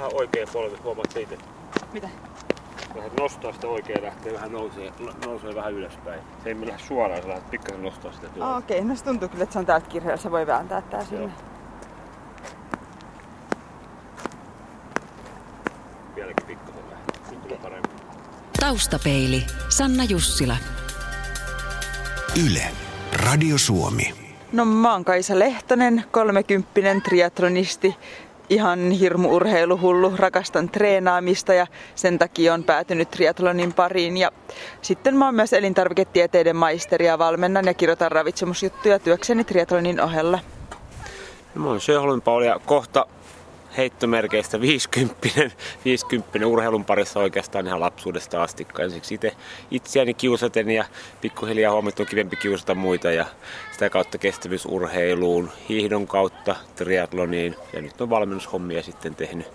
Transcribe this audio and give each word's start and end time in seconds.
vähän 0.00 0.14
oikein 0.14 0.48
polvi, 0.52 0.76
huomaat 0.84 1.10
siitä. 1.12 1.36
Mitä? 1.92 2.08
Vähän 2.96 3.10
nostaa 3.20 3.52
sitä 3.52 3.68
oikein 3.68 4.04
lähtee 4.04 4.32
vähän 4.32 4.52
nousee, 4.52 4.92
nousee 5.26 5.54
vähän 5.54 5.72
ylöspäin. 5.72 6.20
Se 6.42 6.48
ei 6.48 6.54
mene 6.54 6.74
suoraan, 6.78 7.22
sä 7.22 7.28
lähdet 7.28 7.50
pikkasen 7.50 7.82
nostaa 7.82 8.12
sitä 8.12 8.28
tuolla. 8.28 8.56
Okei, 8.56 8.78
okay, 8.78 8.88
no 8.88 8.96
se 8.96 9.04
tuntuu 9.04 9.28
kyllä, 9.28 9.42
että 9.42 9.52
se 9.52 9.58
on 9.58 9.66
täältä 9.66 9.88
kirjalla. 9.88 10.16
Se 10.16 10.30
voi 10.30 10.46
vääntää 10.46 10.82
tää 10.82 11.04
sinne. 11.04 11.22
Joo. 11.22 11.30
Vieläkin 16.14 16.46
pikkasen 16.46 16.90
lähtee. 16.90 17.30
Nyt 17.30 17.42
tulee 17.42 17.58
paremmin. 17.58 17.90
Taustapeili 18.60 19.46
Sanna 19.68 20.04
Jussila. 20.04 20.56
Yle, 22.46 22.62
Radio 23.12 23.58
Suomi. 23.58 24.14
No 24.52 24.64
mä 24.64 24.92
oon 24.92 25.04
Kaisa 25.04 25.38
Lehtonen, 25.38 26.04
kolmekymppinen 26.10 27.02
triatlonisti, 27.02 27.96
ihan 28.50 28.90
hirmu 28.90 29.36
urheiluhullu, 29.36 30.12
rakastan 30.16 30.68
treenaamista 30.68 31.54
ja 31.54 31.66
sen 31.94 32.18
takia 32.18 32.54
on 32.54 32.64
päätynyt 32.64 33.10
triatlonin 33.10 33.72
pariin. 33.72 34.16
Ja 34.16 34.30
sitten 34.82 35.16
mä 35.16 35.24
oon 35.24 35.34
myös 35.34 35.52
elintarviketieteiden 35.52 36.56
maisteri 36.56 37.06
ja 37.06 37.18
valmennan 37.18 37.66
ja 37.66 37.74
kirjoitan 37.74 38.12
ravitsemusjuttuja 38.12 38.98
työkseni 38.98 39.44
triatlonin 39.44 40.00
ohella. 40.00 40.38
No, 41.54 41.62
mä 41.62 41.68
oon 41.68 41.80
Sjöholm 41.80 42.22
Pauli 42.22 42.46
ja 42.46 42.60
kohta 42.66 43.06
heittomerkeistä 43.76 44.60
50, 44.60 45.16
50 45.84 46.46
urheilun 46.46 46.84
parissa 46.84 47.20
oikeastaan 47.20 47.66
ihan 47.66 47.80
lapsuudesta 47.80 48.42
asti. 48.42 48.66
Ensiksi 48.78 49.14
itse 49.14 49.32
itseäni 49.70 50.14
kiusaten 50.14 50.70
ja 50.70 50.84
pikkuhiljaa 51.20 51.72
huomattu 51.72 52.04
kivempi 52.04 52.36
kiusata 52.36 52.74
muita 52.74 53.10
ja 53.10 53.26
sitä 53.72 53.90
kautta 53.90 54.18
kestävyysurheiluun, 54.18 55.50
hiihdon 55.68 56.06
kautta 56.06 56.56
triatloniin 56.76 57.56
ja 57.72 57.82
nyt 57.82 58.00
on 58.00 58.10
valmennushommia 58.10 58.82
sitten 58.82 59.14
tehnyt 59.14 59.46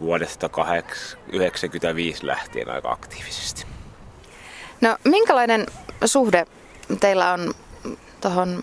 vuodesta 0.00 0.48
1995 0.48 2.26
lähtien 2.26 2.70
aika 2.70 2.90
aktiivisesti. 2.90 3.64
No 4.80 4.96
minkälainen 5.04 5.66
suhde 6.04 6.46
teillä 7.00 7.32
on 7.32 7.54
tohon, 8.20 8.62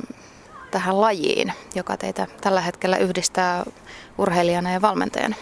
tähän 0.74 1.02
lajiin, 1.02 1.54
joka 1.76 1.98
teitä 1.98 2.28
tällä 2.42 2.62
hetkellä 2.62 2.98
yhdistää 2.98 3.64
urheilijana 4.18 4.72
ja 4.72 4.82
valmentajana? 4.82 5.36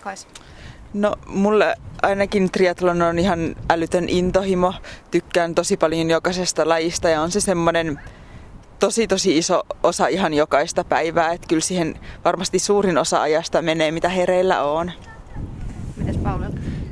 Kais. 0.00 0.28
No 0.94 1.16
mulle 1.26 1.74
ainakin 2.02 2.50
triathlon 2.50 3.02
on 3.02 3.18
ihan 3.18 3.56
älytön 3.70 4.08
intohimo. 4.08 4.74
Tykkään 5.10 5.54
tosi 5.54 5.76
paljon 5.76 6.10
jokaisesta 6.10 6.68
lajista 6.68 7.08
ja 7.08 7.20
on 7.22 7.30
se 7.30 7.40
semmoinen 7.40 8.00
tosi 8.78 9.06
tosi 9.06 9.38
iso 9.38 9.62
osa 9.82 10.06
ihan 10.06 10.34
jokaista 10.34 10.84
päivää. 10.84 11.32
Että 11.32 11.46
kyllä 11.48 11.62
siihen 11.62 12.00
varmasti 12.24 12.58
suurin 12.58 12.98
osa 12.98 13.22
ajasta 13.22 13.62
menee 13.62 13.90
mitä 13.90 14.08
hereillä 14.08 14.62
on. 14.62 14.92
Mites 15.96 16.16
Pauli? 16.16 16.44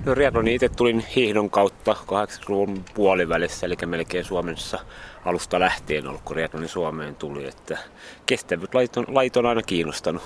No 0.04 0.14
triatloni 0.14 0.54
itse 0.54 0.68
tulin 0.68 1.04
hiihdon 1.16 1.50
kautta 1.50 1.96
80-luvun 2.02 2.84
puolivälissä, 2.94 3.66
eli 3.66 3.76
melkein 3.86 4.24
Suomessa 4.24 4.78
alusta 5.24 5.60
lähtien 5.60 6.08
ollut, 6.08 6.22
kun 6.24 6.34
triatloni 6.34 6.68
Suomeen 6.68 7.16
tuli. 7.16 7.48
Että 7.48 7.78
kestävyyslajit 8.26 8.96
on, 8.96 9.04
lajit 9.08 9.36
on 9.36 9.46
aina 9.46 9.62
kiinnostanut. 9.62 10.22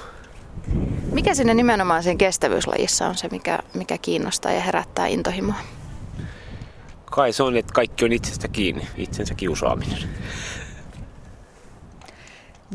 Mikä 1.12 1.35
sinne 1.35 1.55
nimenomaan 1.55 2.03
siinä 2.03 2.17
kestävyyslajissa 2.17 3.07
on 3.07 3.15
se, 3.15 3.29
mikä, 3.29 3.59
mikä 3.75 3.98
kiinnostaa 3.98 4.53
ja 4.53 4.61
herättää 4.61 5.07
intohimoa? 5.07 5.57
Kai 7.05 7.33
se 7.33 7.42
on, 7.42 7.57
että 7.57 7.73
kaikki 7.73 8.05
on 8.05 8.13
itsestä 8.13 8.48
kiinni, 8.48 8.87
itsensä 8.97 9.35
kiusaaminen. 9.35 9.98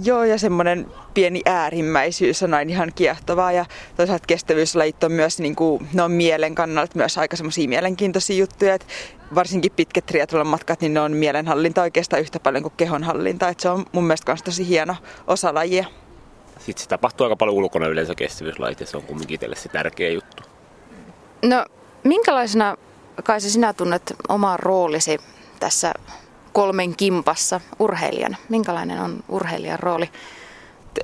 Joo, 0.04 0.24
ja 0.24 0.38
semmoinen 0.38 0.88
pieni 1.14 1.42
äärimmäisyys 1.46 2.44
on 2.44 2.54
aina 2.54 2.72
ihan 2.72 2.92
kiehtovaa. 2.96 3.52
Ja 3.52 3.66
toisaalta 3.98 4.28
kestävyyslajit 4.28 5.04
on 5.04 5.12
myös 5.12 5.40
niin 5.40 5.56
kuin, 5.56 5.88
ne 5.94 6.04
on 6.04 6.12
mielen 6.12 6.56
kannalta 6.56 6.92
myös 6.96 7.18
aika 7.18 7.36
semmoisia 7.36 7.70
mielenkiintoisia 7.70 8.38
juttuja. 8.38 8.74
Että 8.74 8.88
varsinkin 9.36 9.72
pitkät 9.76 10.06
triathlon 10.06 10.48
matkat, 10.48 10.82
niin 10.82 10.94
ne 10.94 11.00
on 11.00 11.12
mielenhallinta 11.12 11.82
oikeastaan 11.82 12.22
yhtä 12.22 12.40
paljon 12.40 12.64
kuin 12.64 12.74
kehonhallinta. 12.78 13.50
Että 13.50 13.62
se 13.62 13.70
on 13.70 13.86
mun 13.92 14.04
mielestä 14.04 14.32
myös 14.32 14.44
tosi 14.44 14.68
hieno 14.68 14.96
osa 15.28 15.54
lajia. 15.54 15.86
Sitten 16.60 16.84
se 16.84 16.90
tapahtuu 16.90 17.26
aika 17.26 17.36
paljon 17.36 17.58
ulkona 17.58 17.88
yleensä 17.88 18.16
kestävyyslajit 18.16 18.80
ja 18.80 18.86
se 18.86 18.98
on 18.98 19.04
kumminkin 19.04 19.36
itselle 19.36 19.56
se 19.56 19.70
tärkeä 19.70 20.10
juttu. 20.10 20.44
No 21.46 21.66
minkälaisena, 22.04 22.78
Kaisa, 23.24 23.50
sinä 23.50 23.74
tunnet 23.74 24.14
oman 24.30 24.60
roolisi 24.60 25.18
tässä 25.60 25.94
kolmen 26.54 26.96
kimpassa 26.96 27.62
urheilijana? 27.80 28.38
Minkälainen 28.50 29.00
on 29.00 29.24
urheilijan 29.30 29.80
rooli? 29.80 30.10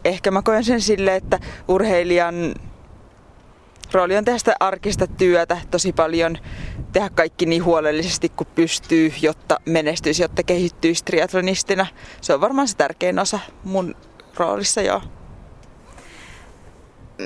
Ehkä 0.04 0.32
mä 0.32 0.42
koen 0.42 0.64
sen 0.64 0.82
sille, 0.82 1.16
että 1.16 1.40
urheilijan 1.68 2.56
rooli 3.92 4.18
on 4.18 4.26
tehdä 4.26 4.38
sitä 4.38 4.56
arkista 4.60 5.08
työtä 5.08 5.58
tosi 5.72 5.94
paljon, 5.94 6.38
tehdä 6.92 7.10
kaikki 7.10 7.46
niin 7.46 7.64
huolellisesti 7.64 8.30
kuin 8.30 8.48
pystyy, 8.56 9.14
jotta 9.22 9.60
menestyisi, 9.66 10.22
jotta 10.22 10.44
kehittyisi 10.44 11.06
triatlonistina. 11.06 11.86
Se 12.22 12.34
on 12.34 12.42
varmaan 12.42 12.68
se 12.68 12.78
tärkein 12.78 13.20
osa 13.20 13.40
mun 13.64 13.96
roolissa, 14.36 14.82
joo. 14.82 15.02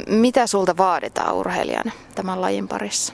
Mitä 0.08 0.48
sulta 0.48 0.78
vaaditaan 0.78 1.36
urheilijana 1.36 1.92
tämän 2.16 2.42
lajin 2.42 2.68
parissa? 2.68 3.14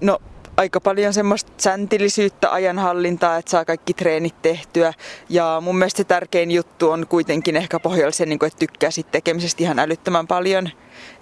No 0.00 0.18
aika 0.56 0.80
paljon 0.80 1.12
semmoista 1.12 1.52
säntillisyyttä, 1.56 2.52
ajanhallintaa, 2.52 3.36
että 3.36 3.50
saa 3.50 3.64
kaikki 3.64 3.94
treenit 3.94 4.42
tehtyä. 4.42 4.92
Ja 5.28 5.58
mun 5.64 5.78
mielestä 5.78 5.96
se 5.96 6.04
tärkein 6.04 6.50
juttu 6.50 6.90
on 6.90 7.06
kuitenkin 7.08 7.56
ehkä 7.56 7.80
pohjalla 7.80 8.12
se, 8.12 8.26
niin 8.26 8.44
että 8.46 8.58
tykkää 8.58 8.90
sit 8.90 9.10
tekemisestä 9.10 9.62
ihan 9.62 9.78
älyttömän 9.78 10.26
paljon. 10.26 10.70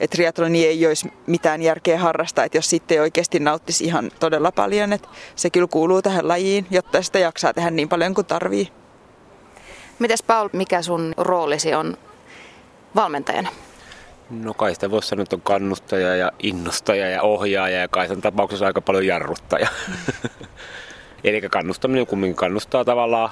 Että 0.01 0.15
triatloni 0.15 0.67
ei 0.67 0.87
olisi 0.87 1.13
mitään 1.27 1.63
järkeä 1.63 1.99
harrastaa, 1.99 2.45
että 2.45 2.59
jos 2.59 2.71
sitten 2.71 2.95
ei 2.95 3.01
oikeasti 3.01 3.39
nauttisi 3.39 3.85
ihan 3.85 4.11
todella 4.21 4.53
paljon. 4.53 4.93
Että 4.93 5.09
se 5.37 5.51
kyllä 5.51 5.67
kuuluu 5.67 6.03
tähän 6.03 6.29
lajiin, 6.29 6.67
jotta 6.71 7.03
sitä 7.03 7.19
jaksaa 7.19 7.55
tehdä 7.55 7.71
niin 7.71 7.89
paljon 7.89 8.15
kuin 8.15 8.27
tarvii. 8.27 8.69
Mites 9.99 10.23
Paul, 10.23 10.49
mikä 10.53 10.83
sun 10.83 11.15
roolisi 11.17 11.75
on 11.75 11.97
valmentajana? 12.95 13.49
No 14.33 14.55
kai 14.55 14.75
sitä 14.75 14.91
voisi 14.91 15.09
sanoa, 15.09 15.23
että 15.23 15.37
on 15.37 15.43
kannustaja 15.43 16.17
ja 16.17 16.33
innostaja 16.43 17.11
ja 17.11 17.23
ohjaaja 17.23 17.81
ja 17.81 17.89
kai 17.89 18.09
sen 18.09 18.21
tapauksessa 18.21 18.67
aika 18.67 18.81
paljon 18.81 19.07
jarruttaja. 19.07 19.69
Eli 21.25 21.41
kannustaminen 21.41 22.07
kumminkin 22.07 22.37
kannustaa 22.37 22.85
tavallaan 22.85 23.31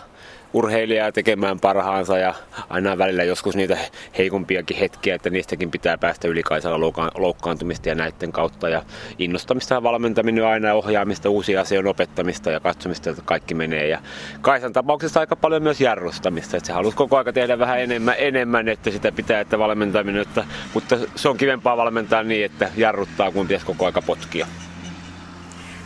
urheilijaa 0.53 1.13
tekemään 1.13 1.61
parhaansa 1.61 2.19
ja 2.19 2.35
aina 2.69 2.99
välillä 2.99 3.25
joskus 3.25 3.57
niitä 3.57 3.79
heikompiakin 4.19 4.77
hetkiä, 4.77 5.15
että 5.15 5.31
niistäkin 5.31 5.71
pitää 5.71 5.99
päästä 5.99 6.29
ylikaisella 6.29 6.81
loukkaantumista 7.19 7.89
ja 7.89 7.95
näiden 7.95 8.33
kautta. 8.33 8.69
Ja 8.69 8.83
innostamista 9.19 9.75
ja 9.75 9.83
valmentaminen 9.83 10.47
aina 10.47 10.75
ohjaamista, 10.75 11.31
uusia 11.31 11.61
asioita 11.61 11.91
opettamista 11.91 12.51
ja 12.51 12.61
katsomista, 12.61 13.11
että 13.11 13.23
kaikki 13.25 13.55
menee. 13.55 13.89
Ja 13.89 13.99
Kaisan 14.41 14.73
tapauksessa 14.73 15.21
aika 15.21 15.37
paljon 15.37 15.63
myös 15.63 15.81
jarrustamista, 15.81 16.57
että 16.57 16.67
se 16.67 16.73
halusi 16.73 16.97
koko 16.97 17.17
aika 17.17 17.33
tehdä 17.33 17.59
vähän 17.59 17.81
enemmän, 17.81 18.15
enemmän 18.19 18.69
että 18.69 18.91
sitä 18.91 19.13
pitää, 19.13 19.41
että 19.41 19.59
valmentaminen, 19.59 20.23
että, 20.23 20.45
mutta 20.75 20.99
se 21.17 21.29
on 21.29 21.37
kivempaa 21.37 21.77
valmentaa 21.77 22.23
niin, 22.23 22.45
että 22.45 22.71
jarruttaa, 22.77 23.33
kun 23.33 23.47
pitäisi 23.47 23.67
koko 23.67 23.87
aika 23.87 24.03
potkia. 24.03 24.47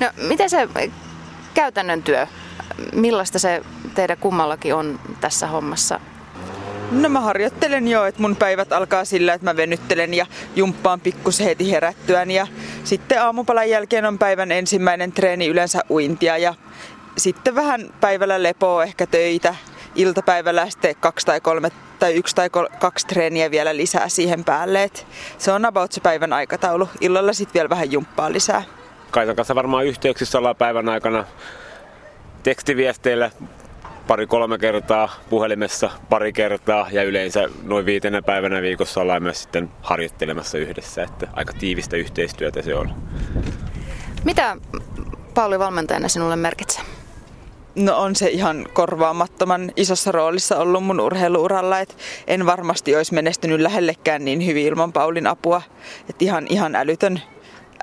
No, 0.01 0.11
miten 0.29 0.51
se 0.51 0.69
käytännön 1.55 2.03
työ, 2.03 2.27
millaista 2.93 3.39
se 3.39 3.63
teidän 3.95 4.19
kummallakin 4.19 4.75
on 4.75 5.01
tässä 5.21 5.47
hommassa? 5.47 6.01
No 6.91 7.09
mä 7.09 7.21
harjoittelen 7.21 7.89
jo, 7.89 8.05
että 8.05 8.23
mun 8.23 8.37
päivät 8.37 8.73
alkaa 8.73 9.05
sillä, 9.05 9.35
että 9.35 9.45
mä 9.45 9.57
venyttelen 9.57 10.15
ja 10.15 10.27
jumppaan 10.57 11.01
pikkusen 11.01 11.47
heti 11.47 11.71
herättyään. 11.71 12.31
Ja 12.31 12.47
sitten 12.85 13.23
aamupalan 13.23 13.71
jälkeen 13.71 14.05
on 14.05 14.19
päivän 14.19 14.53
ensimmäinen 14.53 15.13
treeni 15.13 15.47
yleensä 15.47 15.81
uintia 15.91 16.39
ja 16.39 16.55
sitten 17.17 17.55
vähän 17.55 17.95
päivällä 18.01 18.43
lepoa, 18.43 18.85
ehkä 18.85 19.07
töitä. 19.07 19.55
Iltapäivällä 19.95 20.71
sitten 20.71 20.97
kaksi 21.01 21.27
tai 21.27 21.41
kolme 21.41 21.71
tai 21.99 22.15
yksi 22.15 22.35
tai 22.35 22.51
kol- 22.51 22.69
kaksi 22.79 23.07
treeniä 23.07 23.51
vielä 23.51 23.77
lisää 23.77 24.09
siihen 24.09 24.45
päälle. 24.45 24.83
Et 24.83 25.07
se 25.39 25.53
on 25.53 25.65
about 25.65 25.93
se 25.93 26.01
päivän 26.01 26.33
aikataulu. 26.33 26.89
Illalla 27.01 27.33
sitten 27.33 27.55
vielä 27.55 27.69
vähän 27.69 27.93
jumppaa 27.93 28.33
lisää. 28.33 28.63
Kaisan 29.15 29.37
kanssa 29.37 29.55
varmaan 29.55 29.87
yhteyksissä 29.87 30.39
ollaan 30.39 30.57
päivän 30.57 30.89
aikana 30.89 31.25
tekstiviesteillä 32.43 33.31
pari-kolme 34.07 34.59
kertaa, 34.59 35.09
puhelimessa 35.31 35.91
pari 36.09 36.33
kertaa 36.33 36.89
ja 36.93 37.03
yleensä 37.03 37.49
noin 37.63 37.87
viitenä 37.87 38.23
päivänä 38.23 38.63
viikossa 38.63 39.01
ollaan 39.01 39.23
myös 39.23 39.43
sitten 39.43 39.71
harjoittelemassa 39.83 40.59
yhdessä, 40.59 41.03
että 41.03 41.29
aika 41.33 41.53
tiivistä 41.53 41.97
yhteistyötä 41.97 42.63
se 42.63 42.75
on. 42.75 42.95
Mitä 44.25 44.57
Pauli 45.35 45.59
valmentajana 45.59 46.09
sinulle 46.09 46.37
merkitsee? 46.37 46.85
No 47.75 47.99
on 47.99 48.17
se 48.17 48.29
ihan 48.29 48.67
korvaamattoman 48.73 49.73
isossa 49.77 50.13
roolissa 50.13 50.59
ollut 50.59 50.85
mun 50.85 51.01
urheiluuralla, 51.01 51.81
että 51.81 51.95
en 52.27 52.47
varmasti 52.47 52.97
olisi 52.97 53.15
menestynyt 53.15 53.61
lähellekään 53.61 54.25
niin 54.25 54.47
hyvin 54.47 54.67
ilman 54.67 54.93
Paulin 54.93 55.27
apua. 55.27 55.63
Että 56.11 56.25
ihan, 56.25 56.47
ihan 56.51 56.75
älytön 56.75 57.23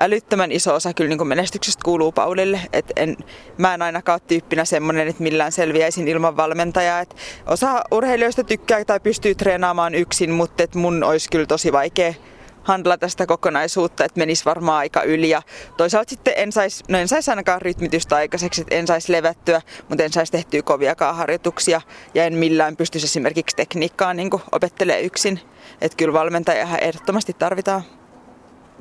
älyttömän 0.02 0.52
iso 0.52 0.74
osa 0.74 0.94
kyllä 0.94 1.08
niin 1.08 1.26
menestyksestä 1.26 1.82
kuuluu 1.84 2.12
Paulille. 2.12 2.60
Et 2.72 2.92
en, 2.96 3.16
mä 3.58 3.74
en 3.74 3.82
ainakaan 3.82 4.14
ole 4.14 4.28
tyyppinä 4.28 4.64
semmoinen, 4.64 5.08
että 5.08 5.22
millään 5.22 5.52
selviäisin 5.52 6.08
ilman 6.08 6.36
valmentajaa. 6.36 7.00
Et 7.00 7.16
osa 7.46 7.84
urheilijoista 7.90 8.44
tykkää 8.44 8.84
tai 8.84 9.00
pystyy 9.00 9.34
treenaamaan 9.34 9.94
yksin, 9.94 10.30
mutta 10.30 10.62
et 10.62 10.74
mun 10.74 11.04
olisi 11.04 11.30
kyllä 11.30 11.46
tosi 11.46 11.72
vaikea 11.72 12.14
handlata 12.62 13.08
sitä 13.08 13.26
kokonaisuutta, 13.26 14.04
että 14.04 14.18
menisi 14.18 14.44
varmaan 14.44 14.78
aika 14.78 15.02
yli. 15.02 15.28
Ja 15.28 15.42
toisaalta 15.76 16.10
sitten 16.10 16.34
en 16.36 16.52
saisi, 16.52 16.84
no 16.88 16.98
en 16.98 17.08
saisi 17.08 17.30
ainakaan 17.30 17.62
rytmitystä 17.62 18.16
aikaiseksi, 18.16 18.60
että 18.60 18.74
en 18.74 18.86
saisi 18.86 19.12
levättyä, 19.12 19.62
mutta 19.88 20.04
en 20.04 20.12
saisi 20.12 20.32
tehtyä 20.32 20.62
koviakaan 20.62 21.16
harjoituksia 21.16 21.80
ja 22.14 22.24
en 22.24 22.34
millään 22.34 22.76
pystyisi 22.76 23.06
esimerkiksi 23.06 23.56
tekniikkaa 23.56 24.14
niin 24.14 24.30
opettelemaan 24.52 25.04
yksin. 25.04 25.40
Että 25.80 25.96
kyllä 25.96 26.12
valmentajahan 26.12 26.80
ehdottomasti 26.80 27.32
tarvitaan. 27.32 28.01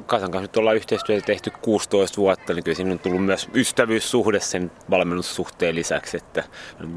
Kasan 0.05 0.31
kanssa 0.31 0.41
nyt 0.41 0.57
ollaan 0.57 0.75
yhteistyötä 0.75 1.25
tehty 1.25 1.51
16 1.61 2.17
vuotta, 2.17 2.53
niin 2.53 2.63
kyllä 2.63 2.75
siinä 2.75 2.91
on 2.91 2.99
tullut 2.99 3.25
myös 3.25 3.49
ystävyyssuhde 3.53 4.39
sen 4.39 4.71
valmennussuhteen 4.89 5.75
lisäksi, 5.75 6.17
että 6.17 6.43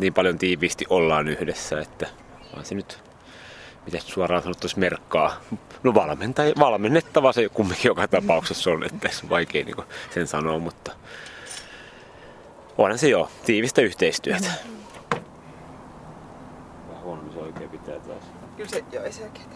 niin 0.01 0.15
paljon 0.15 0.39
tiiviisti 0.39 0.85
ollaan 0.91 1.29
yhdessä, 1.29 1.81
että 1.81 2.07
on 2.57 2.65
se 2.65 2.75
nyt 2.75 3.03
miten 3.87 4.01
suoraan 4.01 4.43
sanottaisiin 4.43 4.81
merkkaa. 4.81 5.41
No 5.83 5.95
valmentaj, 5.95 6.53
valmennettava 6.59 7.33
se 7.33 7.49
kumminkin 7.49 7.89
joka 7.89 8.09
tapauksessa 8.09 8.71
on, 8.71 8.85
että 8.85 9.09
se 9.09 9.21
on 9.25 9.31
vaikea 9.31 9.65
niin 9.65 9.77
sen 10.15 10.27
sanoa, 10.27 10.59
mutta 10.59 10.93
onhan 12.79 12.99
se 12.99 13.09
jo 13.09 13.31
tiivistä 13.47 13.83
yhteistyötä. 13.83 14.51
Vähän 16.89 17.03
huonommin 17.03 17.33
se 17.33 17.39
oikein 17.39 17.71
pitää 17.71 18.01
taas. 18.01 18.25
Kyllä 18.57 18.71
se, 18.71 18.85
joo, 18.93 19.05
ei 19.05 19.13
se 19.13 19.23
oikein 19.23 19.47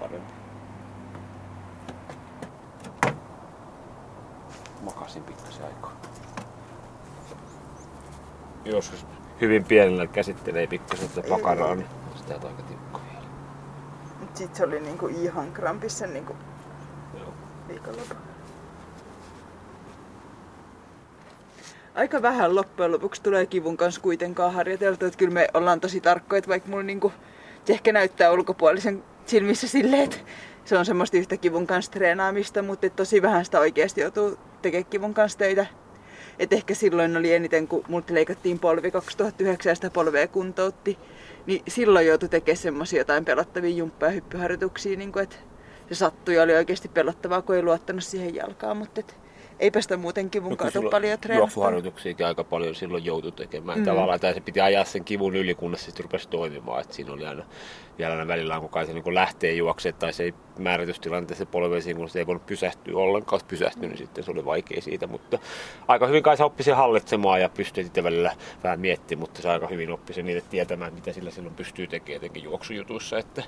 Vähän 0.00 0.10
parempi. 0.10 0.32
Makasin 4.82 5.22
pikkasen 5.22 5.64
aikaa. 5.64 5.92
Joskus 8.64 9.06
hyvin 9.40 9.64
pienellä 9.64 10.06
käsittelee 10.06 10.66
pikkasen 10.66 11.08
tätä 11.08 11.28
pakaraa, 11.28 11.74
niin 11.74 11.86
sitä 12.16 12.34
on 12.34 12.46
aika 12.46 12.62
tiukka 12.62 13.00
vielä. 13.10 13.26
Mut 14.20 14.36
sit 14.36 14.54
se 14.54 14.64
oli 14.64 14.80
niinku 14.80 15.06
ihan 15.06 15.52
krampissa 15.52 16.06
niinku 16.06 16.36
viikonloppu. 17.68 18.14
Aika 21.94 22.22
vähän 22.22 22.54
loppujen 22.54 22.92
lopuksi 22.92 23.22
tulee 23.22 23.46
kivun 23.46 23.76
kanssa 23.76 24.00
kuitenkaan 24.00 24.52
harjoiteltu. 24.52 25.06
Että 25.06 25.18
kyllä 25.18 25.34
me 25.34 25.48
ollaan 25.54 25.80
tosi 25.80 26.00
tarkkoja, 26.00 26.38
että 26.38 26.48
vaikka 26.48 26.68
mulla 26.68 26.82
niinku, 26.82 27.12
se 27.64 27.72
ehkä 27.72 27.92
näyttää 27.92 28.32
ulkopuolisen 28.32 29.04
silmissä 29.26 29.68
silleen, 29.68 30.02
että 30.02 30.16
se 30.64 30.78
on 30.78 30.84
semmoista 30.84 31.16
yhtä 31.16 31.36
kivun 31.36 31.66
kanssa 31.66 31.92
treenaamista, 31.92 32.62
mutta 32.62 32.90
tosi 32.90 33.22
vähän 33.22 33.44
sitä 33.44 33.60
oikeasti 33.60 34.00
joutuu 34.00 34.38
tekemään 34.62 34.90
kivun 34.90 35.14
kanssa 35.14 35.38
töitä. 35.38 35.66
Et 36.38 36.52
ehkä 36.52 36.74
silloin 36.74 37.16
oli 37.16 37.34
eniten, 37.34 37.68
kun 37.68 37.84
multa 37.88 38.14
leikattiin 38.14 38.58
polvi 38.58 38.90
2009 38.90 39.70
ja 39.70 39.74
sitä 39.74 39.90
polvea 39.90 40.28
kuntoutti, 40.28 40.98
niin 41.46 41.62
silloin 41.68 42.06
joutui 42.06 42.28
tekemään 42.28 42.56
semmoisia 42.56 43.00
jotain 43.00 43.24
pelottavia 43.24 43.76
jumppa- 43.76 44.06
ja 44.06 44.12
hyppyharjoituksia, 44.12 44.96
niin 44.96 45.12
kuin, 45.12 45.22
että 45.22 45.36
se 45.88 45.94
sattui 45.94 46.34
ja 46.34 46.42
oli 46.42 46.54
oikeasti 46.54 46.88
pelottavaa, 46.88 47.42
kun 47.42 47.56
ei 47.56 47.62
luottanut 47.62 48.04
siihen 48.04 48.34
jalkaan, 48.34 48.76
mutta 48.76 49.00
et, 49.00 49.16
eipä 49.62 49.80
sitä 49.80 49.96
muutenkin 49.96 50.42
mun 50.42 50.56
no, 50.74 50.90
paljon 50.90 51.18
treenata. 51.18 51.42
Juoksuharjoituksiakin 51.42 52.26
aika 52.26 52.44
paljon 52.44 52.74
silloin 52.74 53.04
joutui 53.04 53.32
tekemään 53.32 53.78
mm. 53.78 53.84
tavallaan, 53.84 54.20
tai 54.20 54.34
se 54.34 54.40
piti 54.40 54.60
ajaa 54.60 54.84
sen 54.84 55.04
kivun 55.04 55.36
yli, 55.36 55.54
kunnes 55.54 55.84
sitten 55.84 56.04
rupesi 56.04 56.28
toimimaan, 56.28 56.80
että 56.80 56.94
siinä 56.94 57.12
oli 57.12 57.26
aina 57.26 57.44
vielä 57.98 58.12
aina 58.12 58.28
välillä, 58.28 58.60
kun 58.60 58.68
kai 58.68 58.86
se 58.86 58.92
niin 58.92 59.14
lähtee 59.14 59.52
juoksemaan, 59.52 59.98
tai 59.98 60.12
se 60.12 60.22
ei 60.22 60.34
määritystilanteessa 60.58 61.46
polveisiin, 61.46 61.96
kun 61.96 62.08
se 62.08 62.18
ei 62.18 62.26
voinut 62.26 62.46
pysähtyä 62.46 62.96
ollenkaan, 62.96 63.36
jos 63.40 63.44
pysähtyi, 63.44 63.88
niin 63.88 63.98
sitten 63.98 64.24
se 64.24 64.30
oli 64.30 64.44
vaikea 64.44 64.80
siitä, 64.80 65.06
mutta 65.06 65.38
aika 65.88 66.06
hyvin 66.06 66.22
kai 66.22 66.36
se 66.36 66.44
oppi 66.44 66.62
sen 66.62 66.76
hallitsemaan 66.76 67.40
ja 67.40 67.48
pystyi 67.48 67.84
sitten 67.84 68.04
välillä 68.04 68.32
vähän 68.64 68.80
miettimään, 68.80 69.20
mutta 69.20 69.42
se 69.42 69.48
aika 69.48 69.66
hyvin 69.66 69.90
oppi 69.90 70.12
sen 70.12 70.24
niitä 70.24 70.48
tietämään, 70.50 70.94
mitä 70.94 71.12
sillä 71.12 71.30
silloin 71.30 71.54
pystyy 71.54 71.86
tekemään 71.86 72.16
etenkin 72.16 72.42
juoksujutuissa, 72.42 73.18
että 73.18 73.42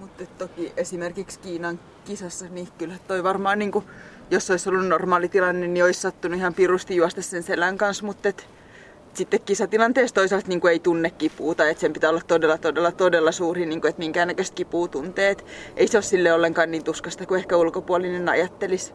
mutta 0.00 0.26
toki 0.26 0.72
esimerkiksi 0.76 1.40
Kiinan 1.40 1.80
kisassa, 2.04 2.44
niin 2.50 2.68
kyllä 2.78 2.94
toi 3.08 3.22
varmaan, 3.22 3.58
niin 3.58 3.72
kuin, 3.72 3.84
jos 4.30 4.50
olisi 4.50 4.68
ollut 4.68 4.88
normaali 4.88 5.28
tilanne, 5.28 5.66
niin 5.66 5.84
olisi 5.84 6.00
sattunut 6.00 6.38
ihan 6.38 6.54
pirusti 6.54 6.96
juosta 6.96 7.22
sen 7.22 7.42
selän 7.42 7.78
kanssa, 7.78 8.06
mutta 8.06 8.28
et, 8.28 8.48
sitten 9.14 9.40
kisatilanteessa 9.40 10.14
toisaalta 10.14 10.48
niin 10.48 10.60
kuin 10.60 10.72
ei 10.72 10.78
tunne 10.78 11.10
kipuuta, 11.10 11.68
että 11.68 11.80
sen 11.80 11.92
pitää 11.92 12.10
olla 12.10 12.20
todella, 12.26 12.58
todella, 12.58 12.92
todella 12.92 13.32
suuri, 13.32 13.66
niin 13.66 13.80
kuin, 13.80 13.88
että 13.88 13.98
minkäännäköistä 13.98 14.54
kipua 14.54 14.88
tuntee. 14.88 15.30
Et 15.30 15.44
ei 15.76 15.88
se 15.88 15.96
ole 15.96 16.02
sille 16.02 16.32
ollenkaan 16.32 16.70
niin 16.70 16.84
tuskasta 16.84 17.26
kuin 17.26 17.38
ehkä 17.38 17.56
ulkopuolinen 17.56 18.28
ajattelisi. 18.28 18.92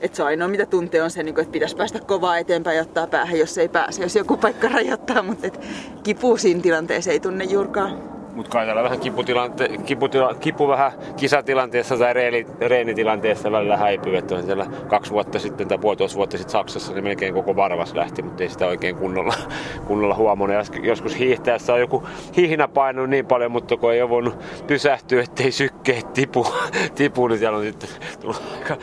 Että 0.00 0.16
se 0.16 0.22
ainoa 0.22 0.48
mitä 0.48 0.66
tuntee 0.66 1.02
on 1.02 1.10
se, 1.10 1.22
niin 1.22 1.34
kuin, 1.34 1.42
että 1.42 1.52
pitäisi 1.52 1.76
päästä 1.76 2.00
kovaa 2.00 2.38
eteenpäin 2.38 2.76
ja 2.76 2.82
ottaa 2.82 3.06
päähän, 3.06 3.38
jos 3.38 3.58
ei 3.58 3.68
pääse, 3.68 4.02
jos 4.02 4.16
joku 4.16 4.36
paikka 4.36 4.68
rajoittaa, 4.68 5.22
mutta 5.22 5.46
et 5.46 5.60
kipu 6.02 6.36
siinä 6.36 6.60
tilanteessa 6.60 7.10
ei 7.10 7.20
tunne 7.20 7.44
juurikaan. 7.44 8.15
Mutta 8.36 8.50
kai 8.50 8.66
täällä 8.66 8.82
vähän 8.82 9.00
kiputilante, 9.00 9.68
kiputila, 9.86 10.34
kipu 10.34 10.68
vähän 10.68 10.92
kisatilanteessa 11.16 11.96
tai 11.96 12.12
reeni, 12.12 12.46
reenitilanteessa 12.60 13.52
välillä 13.52 13.76
häipyy. 13.76 14.16
Että 14.16 14.42
siellä 14.42 14.66
kaksi 14.88 15.10
vuotta 15.10 15.38
sitten 15.38 15.68
tai 15.68 15.78
puolitoista 15.78 16.16
vuotta 16.16 16.38
sitten 16.38 16.52
Saksassa 16.52 16.92
niin 16.92 17.04
melkein 17.04 17.34
koko 17.34 17.56
varvas 17.56 17.94
lähti, 17.94 18.22
mutta 18.22 18.42
ei 18.42 18.48
sitä 18.48 18.66
oikein 18.66 18.96
kunnolla, 18.96 19.34
kunnolla 19.86 20.14
huomannut. 20.14 20.66
Joskus 20.82 21.18
hiihtäessä 21.18 21.72
on 21.72 21.80
joku 21.80 22.02
hihnä 22.36 22.68
painunut 22.68 23.10
niin 23.10 23.26
paljon, 23.26 23.52
mutta 23.52 23.76
kun 23.76 23.92
ei 23.92 24.02
ole 24.02 24.10
voinut 24.10 24.38
pysähtyä, 24.66 25.22
ettei 25.22 25.52
sykkeet 25.52 26.12
tipu, 26.12 26.46
tipu 26.94 27.28
niin 27.28 27.38
siellä 27.38 27.58
on 27.58 27.64
sitten 27.64 27.88
tullut 28.20 28.42
aika 28.54 28.76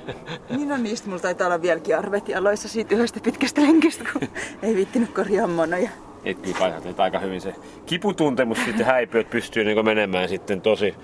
niin 0.56 0.72
on 0.72 0.82
niistä 0.82 1.08
mulla 1.08 1.22
taitaa 1.22 1.46
olla 1.46 1.62
vieläkin 1.62 1.98
arvet 1.98 2.28
jaloissa 2.28 2.68
siitä 2.68 2.94
yhdestä 2.94 3.20
pitkästä 3.24 3.62
lenkistä, 3.62 4.04
kun 4.12 4.28
ei 4.62 4.74
viittinyt 4.76 5.10
korjaa 5.14 5.46
monoja 5.46 5.90
et 6.24 6.38
kyllä 6.38 6.76
että 6.76 7.02
aika 7.02 7.18
hyvin 7.18 7.40
se 7.40 7.54
kiputuntemus 7.86 8.58
sitten 8.64 8.86
häipyy, 8.86 9.20
että 9.20 9.30
pystyy 9.30 9.64
niin 9.64 9.84
menemään 9.84 10.28
sitten 10.28 10.60
tosi 10.60 10.94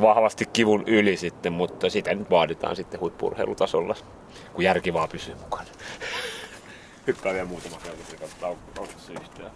vahvasti 0.00 0.44
kivun 0.52 0.84
yli 0.86 1.16
sitten, 1.16 1.52
mutta 1.52 1.90
sitä 1.90 2.14
nyt 2.14 2.30
vaaditaan 2.30 2.76
sitten 2.76 3.00
huippurheilutasolla, 3.00 3.94
kun 4.52 4.64
järki 4.64 4.92
vaan 4.92 5.08
pysyy 5.08 5.34
mukana. 5.34 5.64
Hyppää 7.06 7.32
vielä 7.32 7.46
muutama 7.46 7.76
kerta, 7.82 7.98
että 8.02 8.16
katsotaan, 8.16 8.52
onko 8.78 8.92
se 8.98 9.12
yhtään. 9.12 9.50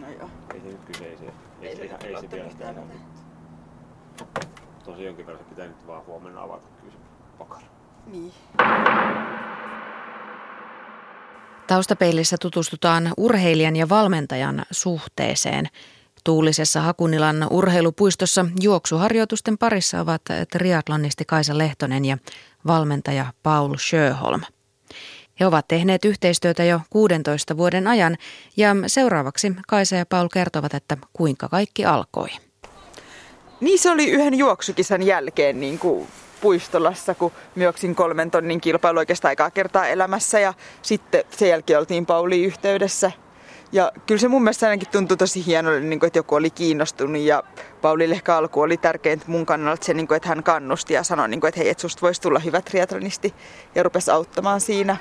No 0.00 0.08
joo. 0.18 0.30
Ei 0.54 0.60
se 0.60 0.66
nyt 0.66 0.84
kyse, 0.86 1.04
ei 1.04 1.16
se, 1.16 1.24
ei, 1.62 1.76
se, 1.76 1.82
ei, 1.82 1.88
ei 2.06 2.20
se 2.20 2.30
vielä 2.30 2.50
sitä 2.50 2.74
Tosi 4.84 5.04
jonkin 5.04 5.26
verran 5.26 5.44
se 5.44 5.50
pitää 5.50 5.66
nyt 5.66 5.86
vaan 5.86 6.06
huomenna 6.06 6.42
avata 6.42 6.68
kyllä 6.80 7.11
pakara. 7.44 7.66
Niin. 8.06 8.32
Taustapeilissä 11.66 12.36
tutustutaan 12.40 13.12
urheilijan 13.16 13.76
ja 13.76 13.88
valmentajan 13.88 14.62
suhteeseen. 14.70 15.68
Tuulisessa 16.24 16.80
Hakunilan 16.80 17.46
urheilupuistossa 17.50 18.46
juoksuharjoitusten 18.60 19.58
parissa 19.58 20.00
ovat 20.00 20.22
triatlonisti 20.52 21.24
Kaisa 21.24 21.58
Lehtonen 21.58 22.04
ja 22.04 22.18
valmentaja 22.66 23.26
Paul 23.42 23.74
Sjöholm. 23.78 24.40
He 25.40 25.46
ovat 25.46 25.68
tehneet 25.68 26.04
yhteistyötä 26.04 26.64
jo 26.64 26.80
16 26.90 27.56
vuoden 27.56 27.86
ajan 27.86 28.16
ja 28.56 28.76
seuraavaksi 28.86 29.52
Kaisa 29.68 29.96
ja 29.96 30.06
Paul 30.06 30.28
kertovat, 30.28 30.74
että 30.74 30.96
kuinka 31.12 31.48
kaikki 31.48 31.84
alkoi. 31.84 32.28
Niin 33.60 33.78
se 33.78 33.90
oli 33.90 34.10
yhden 34.10 34.38
juoksukisan 34.38 35.02
jälkeen 35.02 35.60
niin 35.60 35.78
kuin 35.78 36.08
Puistolassa, 36.42 37.14
kun 37.14 37.32
myöksin 37.54 37.94
kolmen 37.94 38.30
tonnin 38.30 38.60
kilpailu 38.60 38.98
oikeastaan 38.98 39.30
aikaa 39.30 39.50
kertaa 39.50 39.86
elämässä 39.86 40.40
ja 40.40 40.54
sitten 40.82 41.24
sen 41.30 41.48
jälkeen 41.48 41.78
oltiin 41.78 42.06
Pauli 42.06 42.44
yhteydessä. 42.44 43.12
Ja 43.72 43.92
kyllä 44.06 44.20
se 44.20 44.28
mun 44.28 44.42
mielestä 44.42 44.66
ainakin 44.66 44.88
tuntui 44.92 45.16
tosi 45.16 45.46
hienolle, 45.46 45.80
niin 45.80 46.04
että 46.04 46.18
joku 46.18 46.34
oli 46.34 46.50
kiinnostunut 46.50 47.22
ja 47.22 47.42
Paulille 47.82 48.14
ehkä 48.14 48.36
alku 48.36 48.60
oli 48.60 48.76
tärkeintä 48.76 49.24
mun 49.28 49.46
kannalta 49.46 49.84
se, 49.84 49.94
niin 49.94 50.14
että 50.16 50.28
hän 50.28 50.42
kannusti 50.42 50.94
ja 50.94 51.02
sanoi, 51.02 51.28
että 51.48 51.60
hei, 51.60 51.68
että 51.68 51.80
susta 51.80 52.00
voisi 52.00 52.20
tulla 52.20 52.38
hyvä 52.38 52.60
triatlonisti 52.60 53.34
ja 53.74 53.82
rupesi 53.82 54.10
auttamaan 54.10 54.60
siinä 54.60 54.96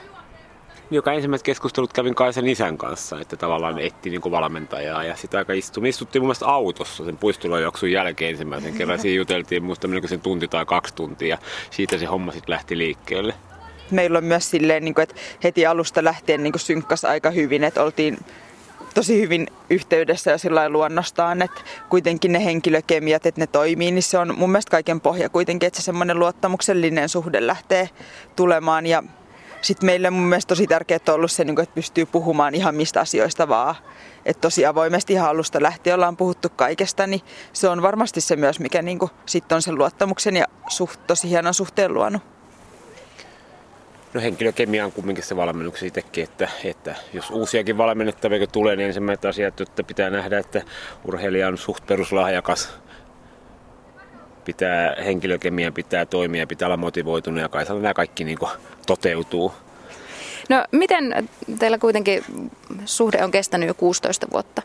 joka 0.92 1.14
ensimmäiset 1.14 1.46
keskustelut 1.46 1.94
kävin 1.94 2.16
Kaisen 2.16 2.48
isän 2.48 2.78
kanssa, 2.78 3.20
että 3.20 3.38
tavallaan 3.38 3.80
etti 3.80 4.10
niin 4.10 4.22
kuin 4.22 4.32
valmentajaa 4.32 5.04
ja 5.04 5.16
sitä 5.16 5.38
aika 5.38 5.54
istui. 5.54 5.82
Me 5.82 5.90
istuttiin 5.90 6.22
mun 6.22 6.28
mielestä 6.28 6.46
autossa 6.46 7.06
sen 7.06 7.18
puistulojuoksun 7.18 7.92
jälkeen 7.92 8.32
ensimmäisen 8.32 8.74
kerran. 8.74 9.00
Siinä 9.00 9.18
juteltiin 9.18 9.64
muista 9.64 9.88
sen 10.06 10.22
tunti 10.22 10.48
tai 10.48 10.66
kaksi 10.66 10.94
tuntia 10.96 11.28
ja 11.28 11.38
siitä 11.72 11.98
se 11.98 12.06
homma 12.06 12.32
sitten 12.32 12.54
lähti 12.54 12.78
liikkeelle. 12.78 13.34
Meillä 13.92 14.18
on 14.18 14.24
myös 14.24 14.50
silleen, 14.50 14.86
niin 14.86 14.94
kuin, 14.94 15.04
että 15.04 15.16
heti 15.44 15.66
alusta 15.66 16.04
lähtien 16.04 16.44
niin 16.44 16.54
synkkas 16.60 17.06
aika 17.06 17.32
hyvin, 17.32 17.64
että 17.64 17.84
oltiin 17.84 18.18
tosi 18.94 19.22
hyvin 19.22 19.48
yhteydessä 19.70 20.32
ja 20.32 20.38
sillä 20.38 20.70
luonnostaan, 20.70 21.42
että 21.42 21.62
kuitenkin 21.90 22.32
ne 22.32 22.46
henkilökemiat, 22.46 23.26
että 23.26 23.42
ne 23.42 23.48
toimii, 23.48 23.92
niin 23.92 24.04
se 24.04 24.18
on 24.18 24.38
mun 24.38 24.52
mielestä 24.52 24.72
kaiken 24.72 25.02
pohja 25.02 25.30
kuitenkin, 25.30 25.68
että 25.68 25.82
se 25.82 25.86
semmoinen 25.86 26.20
luottamuksellinen 26.20 27.10
suhde 27.10 27.48
lähtee 27.48 27.90
tulemaan 28.36 28.88
ja 28.88 29.04
sitten 29.62 29.86
meille 29.86 30.10
mun 30.10 30.24
mielestä 30.24 30.48
tosi 30.48 30.68
tärkeää 30.68 31.00
on 31.08 31.16
ollut 31.16 31.32
se, 31.32 31.44
niinku, 31.44 31.62
että 31.62 31.76
pystyy 31.76 32.06
puhumaan 32.06 32.56
ihan 32.56 32.76
mistä 32.76 33.00
asioista 33.00 33.48
vaan. 33.48 33.76
Että 34.26 34.42
tosi 34.42 34.66
avoimesti 34.66 35.14
ihan 35.14 35.30
alusta 35.30 35.62
lähtien 35.62 35.96
ollaan 35.96 36.18
puhuttu 36.18 36.50
kaikesta, 36.56 37.08
niin 37.08 37.22
se 37.54 37.70
on 37.70 37.82
varmasti 37.82 38.22
se 38.22 38.36
myös, 38.36 38.60
mikä 38.60 38.82
niinku, 38.82 39.10
sitten 39.26 39.56
on 39.56 39.62
sen 39.62 39.76
luottamuksen 39.76 40.36
ja 40.36 40.46
suht, 40.68 41.00
tosi 41.08 41.30
hienon 41.30 41.54
suhteen 41.54 41.94
luonut. 41.94 42.22
No 44.14 44.22
henkilökemia 44.22 44.86
on 44.86 44.92
kumminkin 44.92 45.24
se 45.24 45.36
valmennuksen 45.36 45.88
itsekin, 45.88 46.24
että, 46.24 46.50
että 46.64 46.96
jos 47.14 47.30
uusiakin 47.32 47.78
valmennettavia 47.78 48.48
tulee, 48.48 48.76
niin 48.76 48.88
ensimmäiset 48.88 49.26
asiat, 49.26 49.62
että 49.62 49.84
pitää 49.84 50.10
nähdä, 50.10 50.40
että 50.40 50.62
urheilija 51.06 51.48
on 51.48 51.58
suht 51.58 51.88
peruslahjakas. 51.88 52.80
Pitää, 54.46 54.96
henkilökemia 55.06 55.72
pitää 55.72 56.06
toimia, 56.06 56.48
pitää 56.48 56.66
olla 56.68 56.78
motivoitunut 56.78 57.42
ja 57.42 57.50
kai 57.50 57.66
nämä 57.66 57.94
kaikki 57.94 58.24
niin 58.24 58.38
toteutuu. 58.88 59.54
No 60.50 60.66
miten 60.72 61.30
teillä 61.60 61.78
kuitenkin 61.78 62.24
suhde 62.86 63.24
on 63.24 63.32
kestänyt 63.32 63.68
jo 63.68 63.74
16 63.74 64.28
vuotta? 64.34 64.62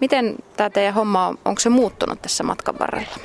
Miten 0.00 0.36
tämä 0.56 0.70
teidän 0.70 0.94
homma, 0.94 1.34
onko 1.44 1.60
se 1.60 1.68
muuttunut 1.68 2.22
tässä 2.22 2.44
matkan 2.44 2.78
varrella? 2.78 3.16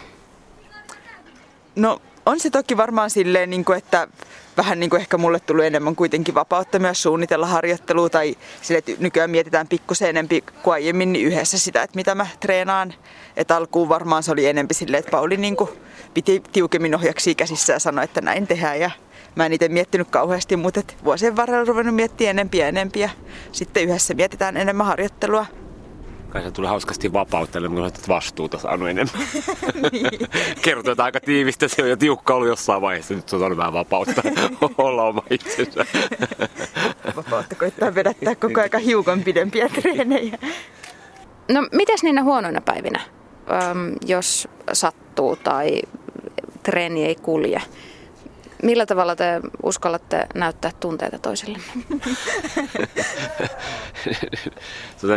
No 1.75 2.01
on 2.25 2.39
se 2.39 2.49
toki 2.49 2.77
varmaan 2.77 3.09
silleen, 3.09 3.49
niin 3.49 3.65
kuin, 3.65 3.77
että 3.77 4.07
vähän 4.57 4.79
niin 4.79 4.89
kuin 4.89 4.99
ehkä 4.99 5.17
mulle 5.17 5.39
tuli 5.39 5.65
enemmän 5.65 5.95
kuitenkin 5.95 6.35
vapautta 6.35 6.79
myös 6.79 7.03
suunnitella 7.03 7.47
harjoittelua 7.47 8.09
tai 8.09 8.35
sille, 8.61 8.77
että 8.77 8.91
nykyään 8.99 9.29
mietitään 9.29 9.67
pikkusen 9.67 10.09
enempi 10.09 10.43
kuin 10.63 10.73
aiemmin 10.73 11.13
niin 11.13 11.25
yhdessä 11.25 11.59
sitä, 11.59 11.83
että 11.83 11.95
mitä 11.95 12.15
mä 12.15 12.27
treenaan. 12.39 12.93
Että 13.37 13.55
alkuun 13.55 13.89
varmaan 13.89 14.23
se 14.23 14.31
oli 14.31 14.45
enempi 14.45 14.73
silleen, 14.73 14.99
että 14.99 15.11
Pauli 15.11 15.37
niin 15.37 15.55
kuin 15.55 15.69
piti 16.13 16.43
tiukemmin 16.51 16.95
ohjaksia 16.95 17.35
käsissä 17.35 17.73
ja 17.73 17.79
sanoi, 17.79 18.03
että 18.03 18.21
näin 18.21 18.47
tehdään 18.47 18.79
ja 18.79 18.91
mä 19.35 19.45
en 19.45 19.53
itse 19.53 19.67
miettinyt 19.67 20.07
kauheasti, 20.09 20.55
mutta 20.55 20.79
et 20.79 20.97
vuosien 21.03 21.35
varrella 21.35 21.65
ruvennut 21.65 21.95
miettiä 21.95 22.29
enempiä 22.29 22.63
ja 22.63 22.69
enempiä. 22.69 23.09
Sitten 23.51 23.83
yhdessä 23.83 24.13
mietitään 24.13 24.57
enemmän 24.57 24.87
harjoittelua. 24.87 25.45
Kai 26.33 26.43
se 26.43 26.51
tulee 26.51 26.69
hauskasti 26.69 27.13
vapauttele, 27.13 27.67
kun 27.67 27.79
olet 27.79 28.07
vastuuta 28.07 28.57
saanut 28.57 28.89
enemmän. 28.89 29.27
niin. 29.91 30.29
Kertoo, 30.61 30.91
että 30.91 31.03
aika 31.03 31.19
tiivistä 31.19 31.67
se 31.67 31.83
on 31.83 31.89
jo 31.89 31.97
tiukka 31.97 32.35
ollut 32.35 32.47
jossain 32.47 32.81
vaiheessa. 32.81 33.13
Nyt 33.13 33.29
se 33.29 33.35
on 33.35 33.39
saanut 33.39 33.57
vähän 33.57 33.73
vapautta 33.73 34.21
olla 34.77 35.03
oma 35.03 35.23
itsensä. 35.29 35.85
vapautta 37.15 37.55
koittaa 37.55 37.95
vedättää 37.95 38.35
koko 38.35 38.61
ajan 38.61 38.81
hiukan 38.85 39.23
pidempiä 39.23 39.69
treenejä. 39.69 40.37
No 41.51 41.67
mitäs 41.71 42.03
niinä 42.03 42.23
huonoina 42.23 42.61
päivinä, 42.61 42.99
Öm, 43.51 43.95
jos 44.05 44.47
sattuu 44.73 45.35
tai 45.35 45.81
treeni 46.63 47.05
ei 47.05 47.15
kulje? 47.15 47.61
Millä 48.63 48.85
tavalla 48.85 49.15
te 49.15 49.41
uskallatte 49.63 50.27
näyttää 50.35 50.71
tunteita 50.79 51.19
toisille? 51.19 51.57
tota, 55.01 55.13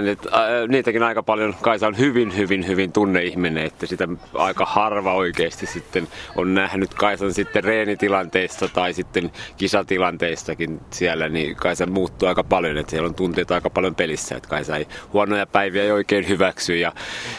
niitäkin 0.68 1.02
aika 1.02 1.22
paljon. 1.22 1.54
Kaisa 1.60 1.86
on 1.86 1.98
hyvin, 1.98 2.36
hyvin, 2.36 2.66
hyvin 2.66 2.92
tunneihminen, 2.92 3.64
että 3.64 3.86
sitä 3.86 4.08
aika 4.34 4.64
harva 4.64 5.14
oikeasti 5.14 5.66
sitten 5.66 6.08
on 6.36 6.54
nähnyt 6.54 6.94
Kaisan 6.94 7.34
sitten 7.34 7.64
reenitilanteissa 7.64 8.68
tai 8.68 8.92
sitten 8.92 9.30
kisatilanteissakin 9.56 10.80
siellä, 10.90 11.28
niin 11.28 11.56
Kaisa 11.56 11.86
muuttuu 11.86 12.28
aika 12.28 12.44
paljon, 12.44 12.76
että 12.76 12.90
siellä 12.90 13.08
on 13.08 13.14
tunteita 13.14 13.54
aika 13.54 13.70
paljon 13.70 13.94
pelissä, 13.94 14.36
että 14.36 14.48
Kaisa 14.48 14.76
ei 14.76 14.86
huonoja 15.12 15.46
päiviä 15.46 15.82
ei 15.82 15.92
oikein 15.92 16.28
hyväksy 16.28 16.76
ja 16.76 16.92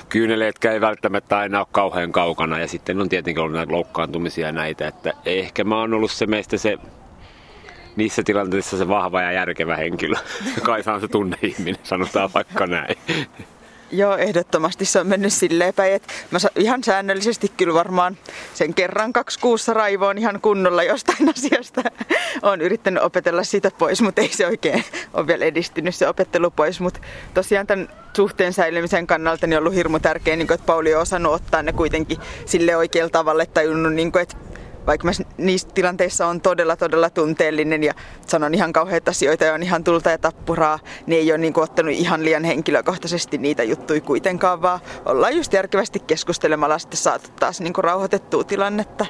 kyyneleetkä 0.09 0.71
ei 0.71 0.81
välttämättä 0.81 1.37
aina 1.37 1.59
ole 1.59 1.67
kauhean 1.71 2.11
kaukana 2.11 2.59
ja 2.59 2.67
sitten 2.67 3.01
on 3.01 3.09
tietenkin 3.09 3.43
ollut 3.43 3.55
näitä 3.55 3.71
loukkaantumisia 3.71 4.51
näitä, 4.51 4.87
että 4.87 5.13
ehkä 5.25 5.63
mä 5.63 5.79
oon 5.79 5.96
ollut 5.97 6.11
se 6.11 6.25
meistä 6.25 6.57
se 6.57 6.77
niissä 7.95 8.23
tilanteissa 8.23 8.77
se 8.77 8.87
vahva 8.87 9.21
ja 9.21 9.31
järkevä 9.31 9.75
henkilö. 9.75 10.15
Kaisa 10.63 10.93
on 10.93 11.01
se 11.01 11.07
tunneihminen, 11.07 11.81
sanotaan 11.83 12.29
vaikka 12.33 12.67
näin. 12.67 12.95
Joo, 13.91 14.17
ehdottomasti 14.17 14.85
se 14.85 14.99
on 14.99 15.07
mennyt 15.07 15.33
silleen 15.33 15.73
päin, 15.73 15.93
että 15.93 16.13
mä 16.31 16.39
ihan 16.55 16.83
säännöllisesti 16.83 17.51
kyllä 17.57 17.73
varmaan 17.73 18.17
sen 18.53 18.73
kerran 18.73 19.13
kaksi 19.13 19.39
kuussa 19.39 19.73
raivoon 19.73 20.17
ihan 20.17 20.41
kunnolla 20.41 20.83
jostain 20.83 21.29
asiasta. 21.35 21.81
Olen 22.41 22.61
yrittänyt 22.61 23.03
opetella 23.03 23.43
sitä 23.43 23.71
pois, 23.77 24.01
mutta 24.01 24.21
ei 24.21 24.33
se 24.33 24.47
oikein 24.47 24.83
ole 25.13 25.27
vielä 25.27 25.45
edistynyt 25.45 25.95
se 25.95 26.07
opettelu 26.07 26.51
pois. 26.51 26.79
Mutta 26.79 26.99
tosiaan 27.33 27.67
tämän 27.67 27.89
suhteen 28.15 28.53
säilymisen 28.53 29.07
kannalta 29.07 29.47
niin 29.47 29.57
on 29.57 29.61
ollut 29.61 29.75
hirmu 29.75 29.99
tärkeää, 29.99 30.37
niin 30.37 30.53
että 30.53 30.65
Pauli 30.65 30.95
on 30.95 31.01
osannut 31.01 31.33
ottaa 31.33 31.63
ne 31.63 31.73
kuitenkin 31.73 32.17
sille 32.45 32.75
oikealla 32.75 33.09
tavalla, 33.09 33.43
että 33.43 33.53
tajunnut, 33.53 33.93
niin 33.93 34.11
kuin, 34.11 34.21
että 34.21 34.37
vaikka 34.87 35.05
mä 35.05 35.11
niissä 35.37 35.67
tilanteissa 35.73 36.27
on 36.27 36.41
todella 36.41 36.75
todella 36.75 37.09
tunteellinen 37.09 37.83
ja 37.83 37.93
sanon 38.27 38.53
ihan 38.53 38.73
kauheita 38.73 39.11
asioita 39.11 39.45
ja 39.45 39.53
on 39.53 39.63
ihan 39.63 39.83
tulta 39.83 40.09
ja 40.09 40.17
tappuraa, 40.17 40.79
niin 41.05 41.19
ei 41.19 41.31
ole 41.31 41.37
niin 41.37 41.59
ottanut 41.59 41.93
ihan 41.93 42.25
liian 42.25 42.43
henkilökohtaisesti 42.43 43.37
niitä 43.37 43.63
juttuja 43.63 44.01
kuitenkaan, 44.01 44.61
vaan 44.61 44.79
ollaan 45.05 45.35
just 45.35 45.53
järkevästi 45.53 45.99
keskustelemalla 45.99 46.79
sitten 46.79 46.97
saatu 46.97 47.29
taas 47.39 47.61
niin 47.61 47.73
rauhoitettua 47.77 48.43
tilannetta. 48.43 49.05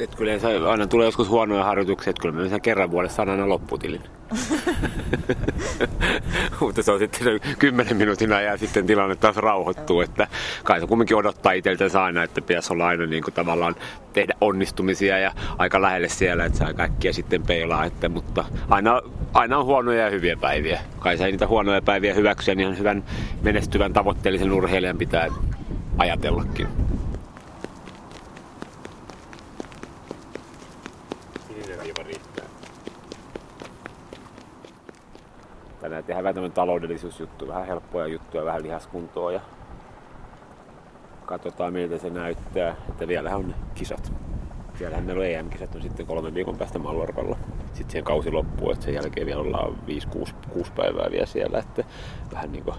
Et, 0.00 0.14
kyllä 0.14 0.32
aina 0.70 0.86
tulee 0.86 1.06
joskus 1.06 1.28
huonoja 1.28 1.64
harjoituksia, 1.64 2.10
että 2.10 2.22
kyllä 2.22 2.50
mä 2.50 2.60
kerran 2.60 2.90
vuodessa 2.90 3.22
aina 3.22 3.48
lopputilin. 3.48 4.00
Mutta 6.60 6.82
se 6.82 6.92
on 6.92 6.98
sitten 6.98 7.24
se 7.24 7.38
kymmenen 7.58 7.96
minuutin 7.96 8.32
ajan 8.32 8.58
sitten 8.58 8.86
tilanne 8.86 9.16
taas 9.16 9.36
rauhoittuu, 9.36 10.00
että 10.00 10.26
kai 10.64 10.80
se 10.80 10.86
kumminkin 10.86 11.16
odottaa 11.16 11.52
itseltänsä 11.52 12.02
aina, 12.02 12.22
että 12.22 12.40
pitäisi 12.40 12.72
olla 12.72 12.86
aina 12.86 13.06
niin 13.06 13.22
kuin 13.22 13.34
tavallaan 13.34 13.74
tehdä 14.12 14.34
onnistumisia 14.40 15.18
ja 15.18 15.32
aika 15.58 15.82
lähelle 15.82 16.08
siellä, 16.08 16.44
että 16.44 16.58
saa 16.58 16.74
kaikkia 16.74 17.12
sitten 17.12 17.42
peilaa, 17.42 17.84
että, 17.84 18.08
mutta 18.08 18.44
aina, 18.68 19.00
aina 19.34 19.58
on 19.58 19.64
huonoja 19.64 20.04
ja 20.04 20.10
hyviä 20.10 20.36
päiviä. 20.36 20.80
Kai 20.98 21.18
se 21.18 21.24
ei 21.24 21.32
niitä 21.32 21.46
huonoja 21.46 21.82
päiviä 21.82 22.14
hyväksyä, 22.14 22.54
niin 22.54 22.64
ihan 22.64 22.78
hyvän 22.78 23.04
menestyvän 23.42 23.92
tavoitteellisen 23.92 24.52
urheilijan 24.52 24.98
pitää 24.98 25.28
ajatellakin. 25.98 26.68
Tänään 35.90 36.04
tehdään 36.04 36.24
vähän 36.24 36.34
tämmöinen 36.34 36.54
taloudellisuusjuttu, 36.54 37.48
vähän 37.48 37.66
helppoja 37.66 38.06
juttuja, 38.06 38.44
vähän 38.44 38.62
lihaskuntoa 38.62 39.32
ja 39.32 39.40
katsotaan 41.26 41.72
miltä 41.72 41.98
se 41.98 42.10
näyttää, 42.10 42.76
että 42.88 43.08
vielä 43.08 43.36
on 43.36 43.54
kisat. 43.74 44.12
Siellähän 44.78 45.04
meillä 45.04 45.20
on 45.20 45.26
EM-kisat 45.26 45.74
on 45.74 45.82
sitten 45.82 46.06
kolmen 46.06 46.34
viikon 46.34 46.56
päästä 46.56 46.78
Mallorcalla. 46.78 47.36
Sitten 47.66 47.90
siihen 47.90 48.04
kausi 48.04 48.30
loppuu, 48.30 48.70
että 48.70 48.84
sen 48.84 48.94
jälkeen 48.94 49.26
vielä 49.26 49.40
ollaan 49.40 49.78
5-6 50.58 50.70
päivää 50.76 51.10
vielä 51.10 51.26
siellä, 51.26 51.58
että 51.58 51.84
vähän 52.32 52.52
niin 52.52 52.64
kuin 52.64 52.76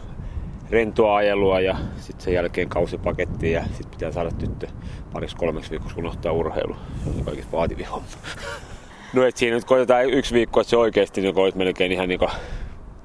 rentoa 0.70 1.16
ajelua 1.16 1.60
ja 1.60 1.78
sitten 1.98 2.24
sen 2.24 2.34
jälkeen 2.34 2.70
kausipaketti 2.70 3.52
ja 3.52 3.64
sitten 3.64 3.92
pitää 3.92 4.12
saada 4.12 4.32
tyttö 4.32 4.68
pariksi 5.14 5.36
kolmeksi 5.36 5.72
viikoksi 5.72 5.96
kun 5.96 6.06
ottaa 6.06 6.32
urheilu. 6.32 6.76
Se 7.04 7.10
on 7.10 7.26
kaikista 7.26 7.58
vaativin 7.58 7.88
homma. 7.88 8.08
No 9.14 9.24
et 9.24 9.38
siinä 9.38 9.56
nyt 9.56 9.66
koitetaan 9.66 10.10
yksi 10.10 10.34
viikko, 10.34 10.62
että 10.62 10.70
se 10.70 10.78
oikeasti 10.78 11.22
niin 11.22 11.36
melkein 11.56 11.92
ihan 11.92 12.10
niin 12.10 12.20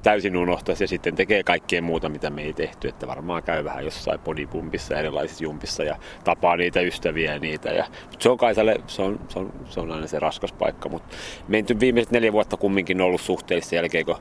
täysin 0.03 0.37
unohtaisi 0.37 0.83
ja 0.83 0.87
sitten 0.87 1.15
tekee 1.15 1.43
kaikkea 1.43 1.81
muuta, 1.81 2.09
mitä 2.09 2.29
me 2.29 2.41
ei 2.41 2.53
tehty. 2.53 2.87
Että 2.87 3.07
varmaan 3.07 3.43
käy 3.43 3.63
vähän 3.63 3.85
jossain 3.85 4.19
podipumpissa 4.19 4.93
ja 4.93 4.99
erilaisissa 4.99 5.43
jumpissa 5.43 5.83
ja 5.83 5.95
tapaa 6.23 6.57
niitä 6.57 6.81
ystäviä 6.81 7.33
ja 7.33 7.39
niitä. 7.39 7.69
Ja, 7.69 7.85
mutta 8.01 8.23
se 8.23 8.29
on 8.29 8.37
Kaisalle, 8.37 8.75
se 8.87 9.01
on, 9.01 9.19
se 9.29 9.39
on, 9.39 9.53
se 9.69 9.79
on 9.79 9.91
aina 9.91 10.07
se 10.07 10.19
raskas 10.19 10.53
paikka. 10.53 10.89
Mutta 10.89 11.15
menty 11.47 11.79
viimeiset 11.79 12.11
neljä 12.11 12.33
vuotta 12.33 12.57
kumminkin 12.57 13.01
ollut 13.01 13.21
suhteellisesti 13.21 13.75
jälkeen, 13.75 14.05
kun 14.05 14.15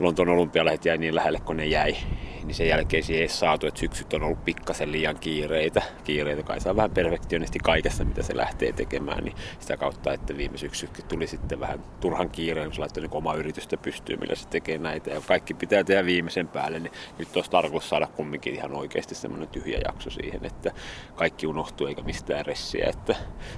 Lontoon 0.00 0.28
olympialaiset 0.28 0.84
jäi 0.84 0.98
niin 0.98 1.14
lähelle 1.14 1.40
kun 1.40 1.56
ne 1.56 1.66
jäi, 1.66 1.96
niin 2.44 2.54
sen 2.54 2.68
jälkeen 2.68 3.02
siihen 3.02 3.22
ei 3.22 3.28
saatu, 3.28 3.66
että 3.66 3.80
syksyt 3.80 4.12
on 4.12 4.22
ollut 4.22 4.44
pikkasen 4.44 4.92
liian 4.92 5.18
kiireitä. 5.20 5.82
Kiireitä 6.04 6.42
kai 6.42 6.60
saa 6.60 6.76
vähän 6.76 6.90
perfektionisti 6.90 7.58
kaikessa, 7.58 8.04
mitä 8.04 8.22
se 8.22 8.36
lähtee 8.36 8.72
tekemään, 8.72 9.24
niin 9.24 9.36
sitä 9.58 9.76
kautta, 9.76 10.12
että 10.12 10.36
viime 10.36 10.58
syksykin 10.58 11.04
tuli 11.04 11.26
sitten 11.26 11.60
vähän 11.60 11.84
turhan 12.00 12.30
kiireen, 12.30 12.66
kun 12.66 12.74
se 12.74 12.80
laittoi 12.80 13.02
niin 13.02 13.16
omaa 13.16 13.34
yritystä 13.34 13.76
pystyyn, 13.76 14.20
millä 14.20 14.34
se 14.34 14.48
tekee 14.48 14.78
näitä. 14.78 15.10
Ja 15.10 15.20
kaikki 15.20 15.54
pitää 15.54 15.84
tehdä 15.84 16.04
viimeisen 16.04 16.48
päälle, 16.48 16.80
niin 16.80 16.92
nyt 17.18 17.36
olisi 17.36 17.50
tarkoitus 17.50 17.88
saada 17.88 18.06
kumminkin 18.06 18.54
ihan 18.54 18.72
oikeasti 18.72 19.14
semmoinen 19.14 19.48
tyhjä 19.48 19.80
jakso 19.84 20.10
siihen, 20.10 20.46
että 20.46 20.72
kaikki 21.14 21.46
unohtuu 21.46 21.86
eikä 21.86 22.02
mistään 22.02 22.46
ressiä, 22.46 22.86
että 22.88 23.14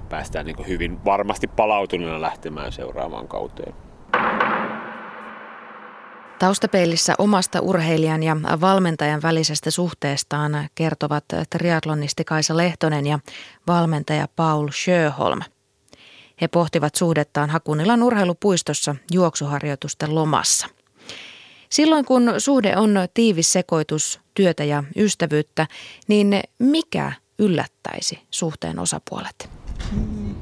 päästään 0.08 0.46
niin 0.46 0.68
hyvin 0.68 1.04
varmasti 1.04 1.46
palautuneena 1.46 2.20
lähtemään 2.20 2.72
seuraavaan 2.72 3.28
kauteen. 3.28 3.74
Taustapeilissä 6.42 7.14
omasta 7.18 7.60
urheilijan 7.60 8.22
ja 8.22 8.36
valmentajan 8.60 9.22
välisestä 9.22 9.70
suhteestaan 9.70 10.68
kertovat 10.74 11.24
triatlonisti 11.50 12.24
Kaisa 12.24 12.56
Lehtonen 12.56 13.06
ja 13.06 13.18
valmentaja 13.66 14.28
Paul 14.36 14.68
Sjöholm. 14.72 15.40
He 16.40 16.48
pohtivat 16.48 16.94
suhdettaan 16.94 17.50
Hakunilan 17.50 18.02
urheilupuistossa 18.02 18.96
juoksuharjoitusten 19.12 20.14
lomassa. 20.14 20.66
Silloin 21.68 22.04
kun 22.04 22.34
suhde 22.38 22.76
on 22.76 22.94
tiivis 23.14 23.52
sekoitus 23.52 24.20
työtä 24.34 24.64
ja 24.64 24.84
ystävyyttä, 24.96 25.66
niin 26.08 26.40
mikä 26.58 27.12
yllättäisi 27.38 28.22
suhteen 28.30 28.78
osapuolet? 28.78 29.50
Mm 29.92 30.34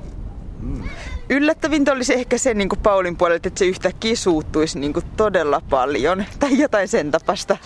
yllättävintä 1.31 1.93
olisi 1.93 2.15
ehkä 2.15 2.39
se 2.39 2.55
niin 2.55 2.69
kuin 2.69 2.81
Paulin 2.81 3.17
puolelta, 3.17 3.49
että 3.49 3.59
se 3.59 3.65
yhtäkkiä 3.65 4.17
suuttuisi 4.17 4.79
niin 4.79 4.93
kuin 4.93 5.05
todella 5.17 5.63
paljon 5.71 6.25
tai 6.39 6.59
jotain 6.59 6.89
sen 6.89 7.11
tapasta. 7.11 7.57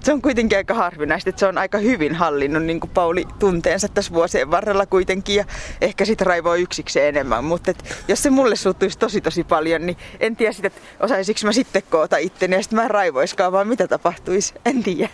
se 0.00 0.12
on 0.12 0.22
kuitenkin 0.22 0.58
aika 0.58 0.74
harvinaista, 0.74 1.30
että 1.30 1.40
se 1.40 1.46
on 1.46 1.58
aika 1.58 1.78
hyvin 1.78 2.14
hallinnut 2.14 2.62
niin 2.62 2.80
kuin 2.80 2.90
Pauli 2.90 3.24
tunteensa 3.38 3.88
tässä 3.88 4.12
vuosien 4.12 4.50
varrella 4.50 4.86
kuitenkin 4.86 5.36
ja 5.36 5.44
ehkä 5.80 6.04
sitten 6.04 6.26
raivoo 6.26 6.54
yksikseen 6.54 7.08
enemmän. 7.08 7.44
Mutta 7.44 7.70
et, 7.70 8.04
jos 8.08 8.22
se 8.22 8.30
mulle 8.30 8.56
suuttuisi 8.56 8.98
tosi 8.98 9.20
tosi 9.20 9.44
paljon, 9.44 9.86
niin 9.86 9.96
en 10.20 10.36
tiedä 10.36 10.54
että 10.62 10.80
osaisinko 11.00 11.40
mä 11.44 11.52
sitten 11.52 11.82
koota 11.90 12.16
itteni 12.16 12.56
ja 12.56 12.62
sitten 12.62 12.78
mä 12.78 12.88
raivoiskaan, 12.88 13.52
vaan 13.52 13.68
mitä 13.68 13.88
tapahtuisi, 13.88 14.54
en 14.64 14.82
tiedä. 14.82 15.08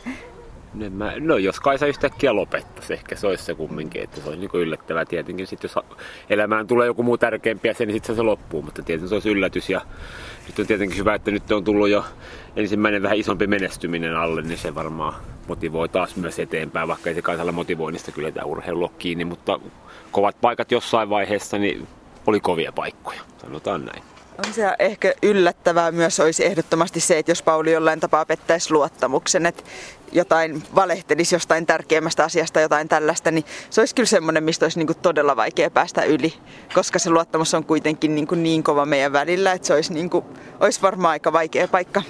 No, 0.74 0.90
mä, 0.90 1.12
no 1.20 1.36
jos 1.36 1.60
Kaisa 1.60 1.86
yhtäkkiä 1.86 2.36
lopettaisi, 2.36 2.92
ehkä 2.92 3.16
se 3.16 3.26
olisi 3.26 3.44
se 3.44 3.54
kumminkin, 3.54 4.02
että 4.02 4.20
se 4.20 4.28
olisi 4.28 4.40
niin 4.40 4.50
yllättävää 4.62 5.04
tietenkin. 5.04 5.46
Sitten 5.46 5.70
jos 5.74 5.84
elämään 6.30 6.66
tulee 6.66 6.86
joku 6.86 7.02
muu 7.02 7.18
tärkeämpi 7.18 7.70
asia, 7.70 7.86
niin 7.86 7.94
sitten 7.94 8.16
se 8.16 8.22
loppuu, 8.22 8.62
mutta 8.62 8.82
tietenkin 8.82 9.08
se 9.08 9.14
olisi 9.14 9.30
yllätys. 9.30 9.70
Ja 9.70 9.80
nyt 10.46 10.58
on 10.58 10.66
tietenkin 10.66 10.98
hyvä, 10.98 11.14
että 11.14 11.30
nyt 11.30 11.52
on 11.52 11.64
tullut 11.64 11.88
jo 11.88 12.04
ensimmäinen 12.56 13.02
vähän 13.02 13.18
isompi 13.18 13.46
menestyminen 13.46 14.16
alle, 14.16 14.42
niin 14.42 14.58
se 14.58 14.74
varmaan 14.74 15.14
motivoi 15.48 15.88
taas 15.88 16.16
myös 16.16 16.38
eteenpäin, 16.38 16.88
vaikka 16.88 17.10
ei 17.10 17.14
se 17.14 17.22
Kaisalla 17.22 17.52
motivoinnista 17.52 18.12
kyllä 18.12 18.30
tämä 18.30 18.44
urheilu 18.44 18.82
ole 18.82 18.90
kiinni, 18.98 19.24
mutta 19.24 19.60
kovat 20.10 20.36
paikat 20.40 20.72
jossain 20.72 21.10
vaiheessa 21.10 21.58
niin 21.58 21.88
oli 22.26 22.40
kovia 22.40 22.72
paikkoja, 22.72 23.20
sanotaan 23.40 23.84
näin. 23.84 24.02
On 24.46 24.54
se 24.54 24.62
ehkä 24.78 25.14
yllättävää 25.22 25.92
myös 25.92 26.20
olisi 26.20 26.46
ehdottomasti 26.46 27.00
se, 27.00 27.18
että 27.18 27.30
jos 27.30 27.42
Pauli 27.42 27.72
jollain 27.72 28.00
tapaa 28.00 28.26
pettäisi 28.26 28.72
luottamuksen, 28.72 29.46
että 29.46 29.62
jotain 30.12 30.62
valehtelisi 30.74 31.34
jostain 31.34 31.66
tärkeämmästä 31.66 32.24
asiasta, 32.24 32.60
jotain 32.60 32.88
tällaista, 32.88 33.30
niin 33.30 33.44
se 33.70 33.80
olisi 33.80 33.94
kyllä 33.94 34.06
semmoinen, 34.06 34.44
mistä 34.44 34.64
olisi 34.64 34.78
niin 34.78 34.86
kuin 34.86 34.98
todella 34.98 35.36
vaikea 35.36 35.70
päästä 35.70 36.02
yli, 36.02 36.34
koska 36.74 36.98
se 36.98 37.10
luottamus 37.10 37.54
on 37.54 37.64
kuitenkin 37.64 38.14
niin, 38.14 38.26
kuin 38.26 38.42
niin 38.42 38.62
kova 38.62 38.86
meidän 38.86 39.12
välillä, 39.12 39.52
että 39.52 39.66
se 39.66 39.74
olisi, 39.74 39.92
niin 39.92 40.10
kuin, 40.10 40.24
olisi 40.60 40.82
varmaan 40.82 41.12
aika 41.12 41.32
vaikea 41.32 41.68
paikka. 41.68 42.02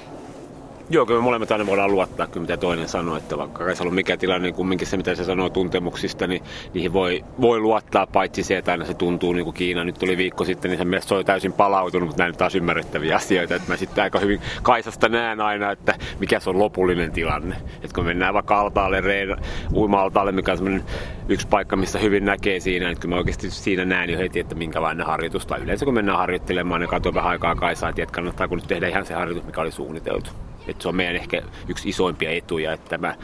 Joo, 0.93 1.07
kyllä 1.07 1.21
me 1.21 1.25
molemmat 1.25 1.51
aina 1.51 1.67
voidaan 1.67 1.93
luottaa, 1.93 2.27
kyllä 2.27 2.41
mitä 2.41 2.57
toinen 2.57 2.89
sanoo, 2.89 3.17
että 3.17 3.39
vaikka 3.39 3.75
se 3.75 3.83
on 3.83 3.95
mikä 3.95 4.17
tilanne, 4.17 4.49
niin 4.49 4.55
kumminkin 4.55 4.87
se 4.87 4.97
mitä 4.97 5.15
se 5.15 5.25
sanoo 5.25 5.49
tuntemuksista, 5.49 6.27
niin 6.27 6.43
niihin 6.75 6.93
voi, 6.93 7.25
voi 7.41 7.61
luottaa, 7.61 8.07
paitsi 8.07 8.43
se, 8.43 8.57
että 8.57 8.73
aina 8.73 8.85
se 8.85 8.95
tuntuu 8.95 9.33
niin 9.33 9.45
kuin 9.45 9.55
Kiina 9.55 9.85
nyt 9.85 9.99
tuli 9.99 10.17
viikko 10.17 10.45
sitten, 10.45 10.71
niin 10.71 10.79
se 10.79 10.85
mielestä 10.85 11.09
se 11.09 11.15
oli 11.15 11.25
täysin 11.25 11.53
palautunut, 11.53 12.09
mutta 12.09 12.23
näin 12.23 12.37
taas 12.37 12.55
ymmärrettäviä 12.55 13.17
asioita, 13.17 13.55
että 13.55 13.69
mä 13.73 13.77
sitten 13.77 14.05
aika 14.05 14.19
hyvin 14.19 14.41
Kaisasta 14.63 15.09
näen 15.09 15.41
aina, 15.41 15.71
että 15.71 15.95
mikä 16.21 16.41
se 16.41 16.51
on 16.51 16.59
lopullinen 16.59 17.13
tilanne. 17.13 17.57
Että 17.75 17.95
kun 17.95 18.05
mennään 18.05 18.35
vaikka 18.35 18.61
altaalle, 18.61 19.01
reina, 19.01 19.37
uima-altaalle, 19.75 20.33
mikä 20.33 20.53
on 20.53 20.83
yksi 21.29 21.49
paikka, 21.49 21.77
missä 21.77 21.99
hyvin 21.99 22.25
näkee 22.25 22.61
siinä, 22.61 22.91
että 22.91 23.01
kyllä 23.01 23.15
mä 23.15 23.19
oikeasti 23.19 23.51
siinä 23.51 23.85
näen 23.85 24.11
jo 24.11 24.19
heti, 24.19 24.41
että 24.41 24.55
minkälainen 24.55 25.07
harjoitus, 25.07 25.47
tai 25.47 25.61
yleensä 25.61 25.85
kun 25.85 25.95
mennään 25.95 26.19
harjoittelemaan, 26.19 26.81
niin 26.81 26.91
katsoo 26.91 27.15
vähän 27.15 27.31
aikaa 27.31 27.55
Kaisaa, 27.55 27.89
että 27.89 28.07
kannattaako 28.13 28.55
nyt 28.55 28.67
tehdä 28.67 28.89
ihan 28.89 29.07
se 29.07 29.15
harjoitus, 29.15 29.47
mikä 29.47 29.61
oli 29.61 29.71
suunniteltu. 29.71 30.31
Että 30.69 30.83
se 30.83 30.89
on 30.89 30.97
meidän 30.97 31.17
ehkä 31.17 31.43
yksi 31.69 31.89
isoimpia 31.89 32.31
etuja, 32.31 32.73
että 32.73 32.99
mä 32.99 33.15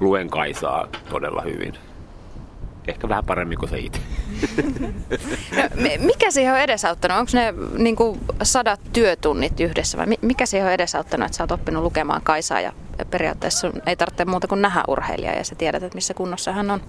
luen 0.00 0.30
Kaisaa 0.30 0.88
todella 1.10 1.42
hyvin. 1.42 1.74
Ehkä 2.88 3.08
vähän 3.08 3.24
paremmin 3.24 3.58
kuin 3.58 3.70
se 3.70 3.78
itse. 3.78 4.00
No, 5.56 5.88
mikä 5.98 6.30
siihen 6.30 6.54
on 6.54 6.60
edesauttanut? 6.60 7.18
Onko 7.18 7.30
ne 7.34 7.54
niin 7.78 7.96
kuin 7.96 8.20
sadat 8.42 8.80
työtunnit 8.92 9.60
yhdessä 9.60 9.98
vai 9.98 10.06
mikä 10.22 10.46
siihen 10.46 10.66
on 10.66 10.72
edesauttanut, 10.72 11.26
että 11.26 11.36
sä 11.36 11.42
oot 11.42 11.52
oppinut 11.52 11.82
lukemaan 11.82 12.22
Kaisaa 12.22 12.60
ja 12.60 12.72
periaatteessa 13.10 13.70
ei 13.86 13.96
tarvitse 13.96 14.24
muuta 14.24 14.48
kuin 14.48 14.62
nähdä 14.62 14.82
urheilijaa 14.88 15.34
ja 15.34 15.44
sä 15.44 15.54
tiedät, 15.54 15.82
että 15.82 15.96
missä 15.96 16.14
kunnossa 16.14 16.52
hän 16.52 16.70
on? 16.70 16.80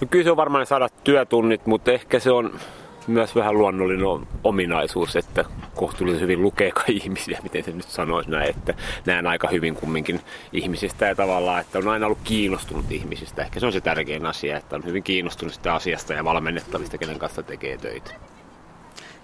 No 0.00 0.06
kyllä 0.10 0.24
se 0.24 0.30
on 0.30 0.36
varmaan 0.36 0.60
ne 0.60 0.66
sadat 0.66 1.04
työtunnit, 1.04 1.66
mutta 1.66 1.92
ehkä 1.92 2.18
se 2.18 2.30
on 2.30 2.60
myös 3.06 3.34
vähän 3.34 3.58
luonnollinen 3.58 4.26
ominaisuus, 4.44 5.16
että 5.16 5.44
kohtuullisen 5.74 6.22
hyvin 6.22 6.42
lukee 6.42 6.72
ihmisiä, 6.88 7.38
miten 7.42 7.64
se 7.64 7.70
nyt 7.70 7.88
sanoisi 7.88 8.30
näin, 8.30 8.50
että 8.50 8.74
näen 9.06 9.26
aika 9.26 9.48
hyvin 9.48 9.74
kumminkin 9.74 10.20
ihmisistä 10.52 11.06
ja 11.06 11.14
tavallaan, 11.14 11.60
että 11.60 11.78
on 11.78 11.88
aina 11.88 12.06
ollut 12.06 12.18
kiinnostunut 12.24 12.92
ihmisistä. 12.92 13.42
Ehkä 13.42 13.60
se 13.60 13.66
on 13.66 13.72
se 13.72 13.80
tärkein 13.80 14.26
asia, 14.26 14.56
että 14.56 14.76
on 14.76 14.84
hyvin 14.84 15.02
kiinnostunut 15.02 15.54
sitä 15.54 15.74
asiasta 15.74 16.12
ja 16.12 16.24
valmennettavista, 16.24 16.98
kenen 16.98 17.18
kanssa 17.18 17.42
tekee 17.42 17.78
töitä. 17.78 18.10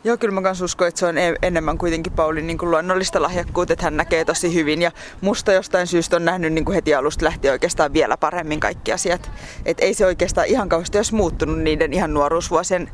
Joo, 0.04 0.16
kyllä 0.16 0.34
mä 0.34 0.42
kanssa 0.42 0.64
uskon, 0.64 0.88
että 0.88 1.00
se 1.00 1.06
on 1.06 1.18
e- 1.18 1.34
enemmän 1.42 1.78
kuitenkin 1.78 2.12
Paulin 2.12 2.46
niin 2.46 2.58
kuin 2.58 2.70
luonnollista 2.70 3.22
lahjakkuutta, 3.22 3.72
että 3.72 3.84
hän 3.84 3.96
näkee 3.96 4.24
tosi 4.24 4.54
hyvin. 4.54 4.82
Ja 4.82 4.90
musta 5.20 5.52
jostain 5.52 5.86
syystä 5.86 6.16
on 6.16 6.24
nähnyt 6.24 6.52
niin 6.52 6.64
kuin 6.64 6.74
heti 6.74 6.94
alusta 6.94 7.24
lähtien 7.24 7.52
oikeastaan 7.52 7.92
vielä 7.92 8.16
paremmin 8.16 8.60
kaikki 8.60 8.92
asiat. 8.92 9.30
Että 9.64 9.84
ei 9.84 9.94
se 9.94 10.06
oikeastaan 10.06 10.46
ihan 10.46 10.68
kauheasti 10.68 10.98
olisi 10.98 11.14
muuttunut 11.14 11.58
niiden 11.58 11.92
ihan 11.92 12.14
nuoruusvuosien 12.14 12.90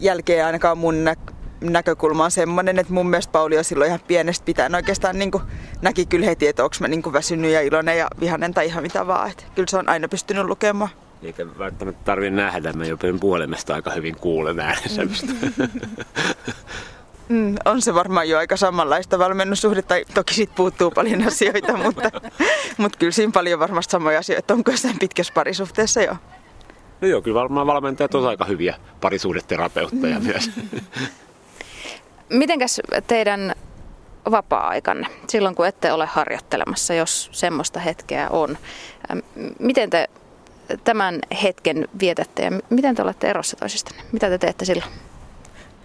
jälkeen 0.00 0.46
ainakaan 0.46 0.78
mun 0.78 1.04
nä- 1.04 1.14
näkökulma 1.60 2.24
on 2.24 2.30
semmoinen, 2.30 2.78
että 2.78 2.92
mun 2.92 3.10
mielestä 3.10 3.32
Pauli 3.32 3.58
on 3.58 3.64
silloin 3.64 3.88
ihan 3.88 4.00
pienestä 4.06 4.44
pitäen 4.44 4.74
oikeastaan 4.74 5.18
niin 5.18 5.30
kuin 5.30 5.42
näki 5.82 6.06
kyllä 6.06 6.26
heti, 6.26 6.46
että 6.46 6.64
onko 6.64 6.76
mä 6.80 6.88
niin 6.88 7.02
kuin 7.02 7.12
väsynyt 7.12 7.50
ja 7.50 7.60
iloinen 7.60 7.98
ja 7.98 8.08
vihanen 8.20 8.54
tai 8.54 8.66
ihan 8.66 8.82
mitä 8.82 9.06
vaan. 9.06 9.30
Että 9.30 9.44
kyllä 9.54 9.70
se 9.70 9.76
on 9.76 9.88
aina 9.88 10.08
pystynyt 10.08 10.46
lukemaan. 10.46 10.90
Eikä 11.22 11.46
välttämättä 11.58 12.04
tarvitse 12.04 12.36
nähdä, 12.36 12.72
mä 12.72 12.86
jopa 12.86 13.06
puhelimesta 13.20 13.74
aika 13.74 13.90
hyvin 13.90 14.16
kuulen 14.16 14.60
äänessä. 14.60 15.02
Mm, 17.28 17.56
on 17.64 17.82
se 17.82 17.94
varmaan 17.94 18.28
jo 18.28 18.38
aika 18.38 18.56
samanlaista 18.56 19.18
valmennussuhdetta. 19.18 19.94
Toki 20.14 20.34
siitä 20.34 20.52
puuttuu 20.56 20.90
paljon 20.90 21.26
asioita, 21.26 21.76
mutta, 21.84 22.10
mutta 22.76 22.98
kyllä 22.98 23.12
siinä 23.12 23.32
paljon 23.32 23.60
varmasti 23.60 23.90
samoja 23.90 24.18
asioita 24.18 24.54
on 24.54 24.64
kuin 24.64 24.76
pitkässä 25.00 25.32
parisuhteessa 25.32 26.02
jo. 26.02 26.16
No 27.00 27.08
joo, 27.08 27.22
kyllä 27.22 27.40
varmaan 27.40 27.66
valmentajat 27.66 28.14
on 28.14 28.28
aika 28.28 28.44
hyviä 28.44 28.76
parisuhdeterapeutteja 29.00 30.18
mm. 30.18 30.26
myös. 30.26 30.50
Mitenkäs 32.28 32.80
teidän 33.06 33.54
vapaa-aikanne, 34.30 35.06
silloin 35.28 35.54
kun 35.54 35.66
ette 35.66 35.92
ole 35.92 36.06
harjoittelemassa, 36.06 36.94
jos 36.94 37.28
semmoista 37.32 37.80
hetkeä 37.80 38.28
on. 38.28 38.58
Miten 39.58 39.90
te 39.90 40.08
tämän 40.84 41.18
hetken 41.42 41.88
vietätte 42.00 42.42
ja 42.42 42.50
miten 42.70 42.94
te 42.94 43.02
olette 43.02 43.30
erossa 43.30 43.56
toisistanne? 43.56 44.02
Mitä 44.12 44.28
te 44.28 44.38
teette 44.38 44.64
silloin? 44.64 44.90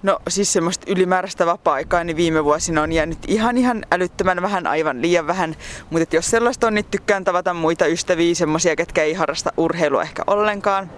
No 0.03 0.19
siis 0.27 0.53
semmoista 0.53 0.85
ylimääräistä 0.91 1.45
vapaa-aikaa, 1.45 2.03
niin 2.03 2.17
viime 2.17 2.43
vuosina 2.43 2.81
on 2.81 2.91
jäänyt 2.91 3.17
ihan 3.27 3.57
ihan 3.57 3.85
älyttömän 3.91 4.41
vähän, 4.41 4.67
aivan 4.67 5.01
liian 5.01 5.27
vähän. 5.27 5.55
Mutta 5.89 6.15
jos 6.15 6.29
sellaista 6.29 6.67
on, 6.67 6.73
niin 6.73 6.85
tykkään 6.85 7.23
tavata 7.23 7.53
muita 7.53 7.85
ystäviä, 7.85 8.35
semmoisia, 8.35 8.75
ketkä 8.75 9.03
ei 9.03 9.13
harrasta 9.13 9.53
urheilua 9.57 10.01
ehkä 10.01 10.23
ollenkaan. 10.27 10.91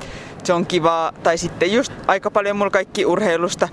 Se 0.43 0.53
on 0.53 0.65
kivaa. 0.65 1.11
Tai 1.11 1.37
sitten 1.37 1.73
just 1.73 1.93
aika 2.07 2.31
paljon 2.31 2.57
mulla 2.57 2.71
kaikki 2.71 3.05
urheilusta 3.05 3.69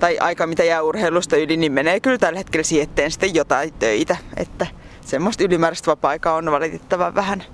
tai 0.00 0.18
aika 0.18 0.46
mitä 0.46 0.64
jää 0.64 0.82
urheilusta 0.82 1.36
yli, 1.36 1.56
niin 1.56 1.72
menee 1.72 2.00
kyllä 2.00 2.18
tällä 2.18 2.38
hetkellä 2.38 2.64
siihen, 2.64 2.88
että 2.88 3.10
sitten 3.10 3.34
jotain 3.34 3.72
töitä. 3.72 4.16
Että 4.36 4.66
semmoista 5.00 5.44
ylimääräistä 5.44 5.90
vapaa-aikaa 5.90 6.34
on 6.34 6.50
valitettavan 6.50 7.14
vähän. 7.14 7.44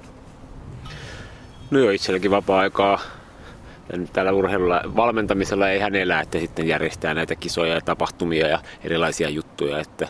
No 1.71 1.79
joo, 1.79 1.91
itselläkin 1.91 2.31
vapaa-aikaa 2.31 3.01
tällä 4.13 4.33
urheilulla 4.33 4.83
valmentamisella 4.97 5.71
ei 5.71 5.79
hän 5.79 5.95
elä, 5.95 6.21
että 6.21 6.39
sitten 6.39 6.69
järjestää 6.69 7.15
näitä 7.15 7.35
kisoja 7.35 7.75
ja 7.75 7.81
tapahtumia 7.81 8.49
ja 8.49 8.59
erilaisia 8.85 9.29
juttuja, 9.29 9.79
että 9.79 10.09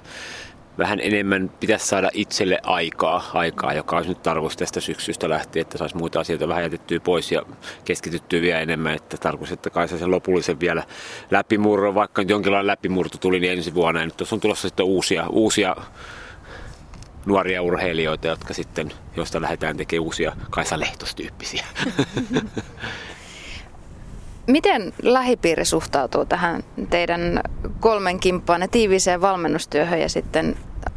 vähän 0.79 1.01
enemmän 1.03 1.51
pitäisi 1.61 1.87
saada 1.87 2.11
itselle 2.15 2.59
aikaa, 2.63 3.31
aikaa 3.35 3.73
joka 3.73 3.97
olisi 3.97 4.09
nyt 4.09 4.23
tarkoitus 4.23 4.57
tästä 4.57 4.81
syksystä 4.81 5.29
lähtien, 5.29 5.61
että 5.61 5.79
saisi 5.79 5.97
muita 5.97 6.21
asioita 6.21 6.49
vähän 6.49 6.63
jätettyä 6.63 7.01
pois 7.01 7.33
ja 7.33 7.43
keskityttyä 7.85 8.41
vielä 8.41 8.61
enemmän, 8.61 8.95
että 8.95 9.17
tarkoitus, 9.17 9.53
että 9.53 9.71
kai 9.71 9.89
sen 9.89 10.11
lopullisen 10.11 10.61
vielä 10.61 10.83
läpimurro, 11.31 11.95
vaikka 11.95 12.23
nyt 12.23 12.31
jonkinlainen 12.31 12.67
läpimurto 12.67 13.19
tuli 13.19 13.41
niin 13.41 13.53
ensi 13.53 13.75
vuonna, 13.75 14.01
ja 14.01 14.07
nyt 14.07 14.17
tuossa 14.17 14.37
on 14.37 14.41
tulossa 14.41 14.69
sitten 14.69 14.87
uusia, 14.87 15.27
uusia 15.29 15.77
nuoria 17.27 17.63
urheilijoita, 17.63 18.27
jotka 18.29 18.55
sitten, 18.55 18.93
josta 19.17 19.41
lähdetään 19.41 19.77
tekemään 19.77 20.05
uusia 20.05 20.33
Kaisa 20.51 20.81
Lehtos-tyyppisiä. 20.81 21.65
Miten 24.47 24.93
lähipiiri 25.03 25.65
suhtautuu 25.65 26.25
tähän 26.25 26.63
teidän 26.91 27.41
kolmen 27.81 28.21
kimppaan 28.21 28.69
tiiviiseen 28.71 29.21
valmennustyöhön 29.21 30.01
ja 30.01 30.09
sitten 30.09 30.57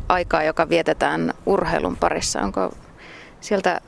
aikaa, 0.10 0.44
joka 0.44 0.70
vietetään 0.70 1.34
urheilun 1.46 1.98
parissa? 1.98 2.42
Onko 2.42 2.74
sieltä 3.42 3.82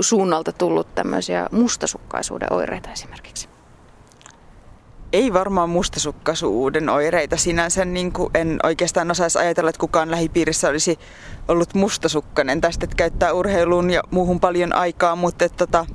suunnalta 0.00 0.52
tullut 0.52 0.94
tämmöisiä 0.94 1.46
mustasukkaisuuden 1.50 2.52
oireita 2.52 2.90
esimerkiksi? 2.92 3.48
Ei 5.12 5.32
varmaan 5.32 5.70
mustasukkaisuuden 5.70 6.88
oireita 6.88 7.36
sinänsä. 7.36 7.84
Niin 7.84 8.12
kuin 8.12 8.30
en 8.34 8.58
oikeastaan 8.62 9.10
osaisi 9.10 9.38
ajatella, 9.38 9.70
että 9.70 9.80
kukaan 9.80 10.10
lähipiirissä 10.10 10.68
olisi 10.68 10.98
ollut 11.48 11.74
mustasukkainen 11.74 12.60
tästä, 12.60 12.84
että 12.84 12.96
käyttää 12.96 13.32
urheiluun 13.32 13.90
ja 13.90 14.02
muuhun 14.10 14.40
paljon 14.40 14.72
aikaa, 14.72 15.16
mutta 15.16 15.44
että, 15.44 15.66
tota, 15.66 15.86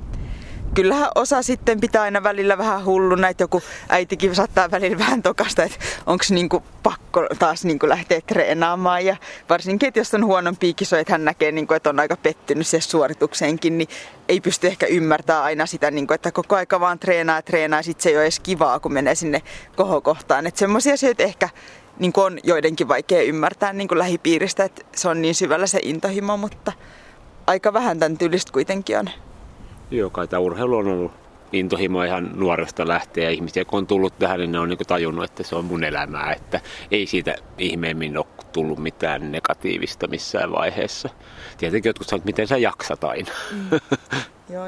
kyllähän 0.74 1.10
osa 1.14 1.42
sitten 1.42 1.80
pitää 1.80 2.02
aina 2.02 2.22
välillä 2.22 2.58
vähän 2.58 2.84
hulluna, 2.84 3.28
että 3.28 3.42
joku 3.42 3.62
äitikin 3.88 4.34
saattaa 4.34 4.70
välillä 4.70 4.98
vähän 4.98 5.22
tokasta, 5.22 5.62
että 5.62 5.78
onko 6.06 6.24
niinku 6.30 6.62
pakko 6.82 7.26
taas 7.38 7.64
niinku 7.64 7.88
lähteä 7.88 8.20
treenaamaan. 8.26 9.04
Ja 9.04 9.16
varsinkin, 9.48 9.86
että 9.86 10.00
jos 10.00 10.14
on 10.14 10.24
huonon 10.24 10.56
piikiso, 10.56 10.96
että 10.96 11.12
hän 11.12 11.24
näkee, 11.24 11.52
niinku, 11.52 11.74
että 11.74 11.90
on 11.90 12.00
aika 12.00 12.16
pettynyt 12.16 12.66
siihen 12.66 12.82
suoritukseenkin, 12.82 13.78
niin 13.78 13.88
ei 14.28 14.40
pysty 14.40 14.66
ehkä 14.66 14.86
ymmärtämään 14.86 15.44
aina 15.44 15.66
sitä, 15.66 15.90
niinku, 15.90 16.14
että 16.14 16.32
koko 16.32 16.56
aika 16.56 16.80
vaan 16.80 16.98
treenaa 16.98 17.36
ja 17.36 17.42
treenaa, 17.42 17.78
ja 17.78 17.82
sitten 17.82 18.02
se 18.02 18.08
ei 18.08 18.16
ole 18.16 18.22
edes 18.22 18.40
kivaa, 18.40 18.80
kun 18.80 18.92
menee 18.92 19.14
sinne 19.14 19.42
kohokohtaan. 19.76 20.46
Että 20.46 20.58
semmoisia 20.58 20.94
asioita 20.94 21.22
ehkä 21.22 21.48
niin 21.98 22.12
on 22.16 22.38
joidenkin 22.44 22.88
vaikea 22.88 23.22
ymmärtää 23.22 23.72
niin 23.72 23.88
lähipiiristä, 23.92 24.64
että 24.64 24.82
se 24.96 25.08
on 25.08 25.22
niin 25.22 25.34
syvällä 25.34 25.66
se 25.66 25.80
intohimo, 25.82 26.36
mutta 26.36 26.72
aika 27.46 27.72
vähän 27.72 27.98
tämän 27.98 28.18
tyylistä 28.18 28.52
kuitenkin 28.52 28.98
on. 28.98 29.10
Joo, 29.90 30.10
kai 30.10 30.28
tämä 30.28 30.40
urheilu 30.40 30.76
on 30.76 30.88
ollut 30.88 31.12
intohimo 31.52 32.02
ihan 32.02 32.30
nuoresta 32.34 32.88
lähtien 32.88 33.24
ja 33.24 33.30
ihmisiä 33.30 33.64
kun 33.64 33.78
on 33.78 33.86
tullut 33.86 34.18
tähän, 34.18 34.40
niin 34.40 34.52
ne 34.52 34.58
on 34.58 34.68
niin 34.68 34.78
tajunnut, 34.86 35.24
että 35.24 35.42
se 35.42 35.56
on 35.56 35.64
mun 35.64 35.84
elämää, 35.84 36.32
että 36.32 36.60
ei 36.90 37.06
siitä 37.06 37.34
ihmeemmin 37.58 38.18
ole 38.18 38.26
tullut 38.52 38.78
mitään 38.78 39.32
negatiivista 39.32 40.06
missään 40.06 40.52
vaiheessa. 40.52 41.08
Tietenkin 41.58 41.88
jotkut 41.88 42.12
että 42.12 42.26
miten 42.26 42.46
sä 42.46 42.56
jaksat 42.56 43.04
aina. 43.04 43.32
Mm. 43.52 43.80
Joo, 44.54 44.66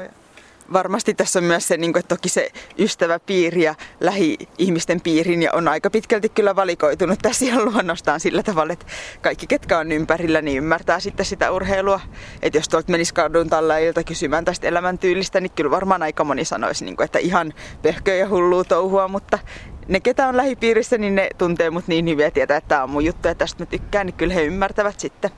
varmasti 0.73 1.13
tässä 1.13 1.39
on 1.39 1.45
myös 1.45 1.67
se, 1.67 1.77
niin 1.77 1.93
kuin, 1.93 1.99
että 1.99 2.15
toki 2.15 2.29
se 2.29 2.49
ystäväpiiri 2.79 3.63
ja 3.63 3.75
lähi-ihmisten 3.99 5.01
piirin 5.01 5.41
ja 5.41 5.53
on 5.53 5.67
aika 5.67 5.89
pitkälti 5.89 6.29
kyllä 6.29 6.55
valikoitunut 6.55 7.19
tässä 7.21 7.45
ihan 7.45 7.65
luonnostaan 7.65 8.19
sillä 8.19 8.43
tavalla, 8.43 8.73
että 8.73 8.85
kaikki 9.21 9.47
ketkä 9.47 9.79
on 9.79 9.91
ympärillä, 9.91 10.41
niin 10.41 10.57
ymmärtää 10.57 10.99
sitten 10.99 11.25
sitä 11.25 11.51
urheilua. 11.51 11.99
Että 12.41 12.57
jos 12.57 12.69
tuolta 12.69 12.91
menisi 12.91 13.13
kadun 13.13 13.49
tallaajilta 13.49 14.03
kysymään 14.03 14.45
tästä 14.45 14.67
elämäntyylistä, 14.67 15.41
niin 15.41 15.51
kyllä 15.51 15.71
varmaan 15.71 16.03
aika 16.03 16.23
moni 16.23 16.45
sanoisi, 16.45 16.85
niin 16.85 16.95
kuin, 16.95 17.05
että 17.05 17.19
ihan 17.19 17.53
pöhköä 17.81 18.15
ja 18.15 18.29
hullua 18.29 18.63
touhua, 18.63 19.07
mutta 19.07 19.39
ne, 19.87 19.99
ketä 19.99 20.27
on 20.27 20.37
lähipiirissä, 20.37 20.97
niin 20.97 21.15
ne 21.15 21.29
tuntee 21.37 21.69
mut 21.69 21.87
niin 21.87 22.07
hyvin 22.09 22.23
ja 22.23 22.31
tietää, 22.31 22.57
että 22.57 22.67
tämä 22.67 22.83
on 22.83 22.89
mun 22.89 23.05
juttu 23.05 23.27
ja 23.27 23.35
tästä 23.35 23.63
mä 23.63 23.65
tykkään, 23.65 24.05
niin 24.05 24.13
kyllä 24.13 24.33
he 24.33 24.43
ymmärtävät 24.43 24.99
sitten. 24.99 25.31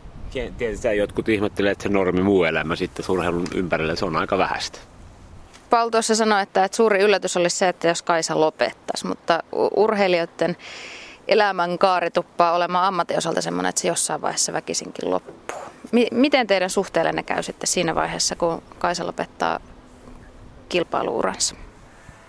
Tietysti 0.57 0.97
jotkut 0.97 1.29
ihmettelee, 1.29 1.71
että 1.71 1.83
se 1.83 1.89
normi 1.89 2.21
muu 2.21 2.43
elämä 2.43 2.75
sitten 2.75 3.05
surheilun 3.05 3.47
ympärillä, 3.55 3.95
se 3.95 4.05
on 4.05 4.15
aika 4.15 4.37
vähäistä. 4.37 4.79
Paul 5.69 5.89
tuossa 5.89 6.15
sanoi, 6.15 6.41
että, 6.41 6.63
että 6.63 6.75
suuri 6.77 6.99
yllätys 6.99 7.37
olisi 7.37 7.57
se, 7.57 7.69
että 7.69 7.87
jos 7.87 8.01
Kaisa 8.01 8.39
lopettaisi, 8.39 9.07
mutta 9.07 9.43
urheilijoiden 9.75 10.57
elämän 11.27 11.77
kaari 11.77 12.11
tuppaa 12.11 12.55
olemaan 12.55 12.87
ammatin 12.87 13.17
osalta 13.17 13.41
sellainen, 13.41 13.69
että 13.69 13.81
se 13.81 13.87
jossain 13.87 14.21
vaiheessa 14.21 14.53
väkisinkin 14.53 15.09
loppuu. 15.09 15.57
miten 16.11 16.47
teidän 16.47 16.69
suhteellenne 16.69 17.23
käy 17.23 17.43
sitten 17.43 17.67
siinä 17.67 17.95
vaiheessa, 17.95 18.35
kun 18.35 18.61
Kaisa 18.79 19.07
lopettaa 19.07 19.59
kilpailuuransa? 20.69 21.55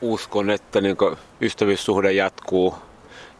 Uskon, 0.00 0.50
että 0.50 0.80
niin 0.80 0.96
ystävyyssuhde 1.40 2.12
jatkuu 2.12 2.74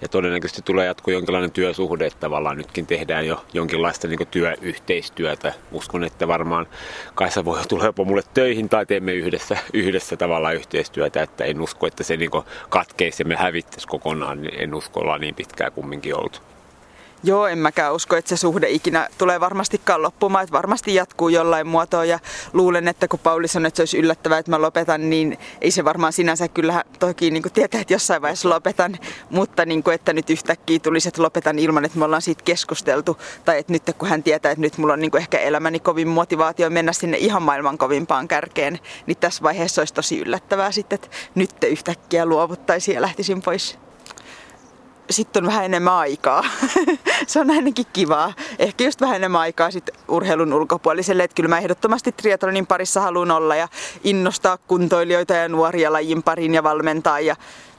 ja 0.00 0.08
todennäköisesti 0.08 0.62
tulee 0.62 0.86
jatkuu 0.86 1.12
jonkinlainen 1.12 1.50
työsuhde, 1.50 2.06
että 2.06 2.20
tavallaan 2.20 2.56
nytkin 2.56 2.86
tehdään 2.86 3.26
jo 3.26 3.44
jonkinlaista 3.52 4.08
niin 4.08 4.28
työyhteistyötä. 4.30 5.54
Uskon, 5.72 6.04
että 6.04 6.28
varmaan 6.28 6.66
Kaisa 7.14 7.44
voi 7.44 7.60
tulla 7.68 7.84
jopa 7.84 8.04
mulle 8.04 8.22
töihin 8.34 8.68
tai 8.68 8.86
teemme 8.86 9.12
yhdessä, 9.12 9.56
yhdessä 9.72 10.16
tavallaan 10.16 10.54
yhteistyötä, 10.54 11.22
että 11.22 11.44
en 11.44 11.60
usko, 11.60 11.86
että 11.86 12.04
se 12.04 12.16
niin 12.16 12.30
katkeisi 12.68 13.22
ja 13.22 13.26
me 13.26 13.36
hävittäisi 13.36 13.88
kokonaan, 13.88 14.42
niin 14.42 14.54
en 14.60 14.74
usko 14.74 15.00
olla 15.00 15.18
niin 15.18 15.34
pitkään 15.34 15.72
kumminkin 15.72 16.16
ollut. 16.16 16.55
Joo, 17.26 17.46
en 17.46 17.58
mäkään 17.58 17.94
usko, 17.94 18.16
että 18.16 18.28
se 18.28 18.36
suhde 18.36 18.68
ikinä 18.70 19.08
tulee 19.18 19.40
varmastikaan 19.40 20.02
loppumaan, 20.02 20.42
että 20.42 20.52
varmasti 20.52 20.94
jatkuu 20.94 21.28
jollain 21.28 21.66
muotoa. 21.66 22.04
Ja 22.04 22.18
luulen, 22.52 22.88
että 22.88 23.08
kun 23.08 23.18
Pauli 23.18 23.48
sanoi, 23.48 23.68
että 23.68 23.76
se 23.76 23.82
olisi 23.82 23.98
yllättävää, 23.98 24.38
että 24.38 24.50
mä 24.50 24.60
lopetan, 24.60 25.10
niin 25.10 25.38
ei 25.60 25.70
se 25.70 25.84
varmaan 25.84 26.12
sinänsä 26.12 26.48
kyllä 26.48 26.84
toki 26.98 27.30
niin 27.30 27.42
kuin 27.42 27.52
tietää, 27.52 27.80
että 27.80 27.94
jossain 27.94 28.22
vaiheessa 28.22 28.48
lopetan, 28.48 28.98
mutta 29.30 29.64
niin 29.64 29.82
kuin, 29.82 29.94
että 29.94 30.12
nyt 30.12 30.30
yhtäkkiä 30.30 30.78
tulisi, 30.78 31.08
että 31.08 31.22
lopetan 31.22 31.58
ilman, 31.58 31.84
että 31.84 31.98
me 31.98 32.04
ollaan 32.04 32.22
siitä 32.22 32.42
keskusteltu. 32.44 33.18
Tai 33.44 33.58
että 33.58 33.72
nyt 33.72 33.82
kun 33.98 34.08
hän 34.08 34.22
tietää, 34.22 34.52
että 34.52 34.62
nyt 34.62 34.78
mulla 34.78 34.92
on 34.92 35.00
niin 35.00 35.10
kuin 35.10 35.20
ehkä 35.20 35.38
elämäni 35.38 35.80
kovin 35.80 36.08
motivaatio 36.08 36.70
mennä 36.70 36.92
sinne 36.92 37.16
ihan 37.16 37.42
maailman 37.42 37.78
kovimpaan 37.78 38.28
kärkeen, 38.28 38.78
niin 39.06 39.16
tässä 39.16 39.42
vaiheessa 39.42 39.80
olisi 39.80 39.94
tosi 39.94 40.18
yllättävää 40.18 40.72
sitten, 40.72 40.94
että 40.94 41.08
nyt 41.34 41.64
yhtäkkiä 41.64 42.26
luovuttaisiin 42.26 42.94
ja 42.94 43.02
lähtisin 43.02 43.42
pois 43.42 43.85
sitten 45.10 45.44
on 45.44 45.46
vähän 45.46 45.64
enemmän 45.64 45.94
aikaa. 45.94 46.44
se 47.26 47.40
on 47.40 47.50
ainakin 47.50 47.86
kivaa. 47.92 48.32
Ehkä 48.58 48.84
just 48.84 49.00
vähän 49.00 49.16
enemmän 49.16 49.40
aikaa 49.40 49.70
sit 49.70 49.90
urheilun 50.08 50.52
ulkopuoliselle. 50.52 51.24
Että 51.24 51.34
kyllä 51.34 51.48
mä 51.48 51.58
ehdottomasti 51.58 52.12
triatlonin 52.12 52.66
parissa 52.66 53.00
haluan 53.00 53.30
olla 53.30 53.56
ja 53.56 53.68
innostaa 54.04 54.58
kuntoilijoita 54.58 55.34
ja 55.34 55.48
nuoria 55.48 55.92
lajin 55.92 56.22
parin 56.22 56.54
ja 56.54 56.62
valmentaa 56.62 57.20
ja 57.20 57.36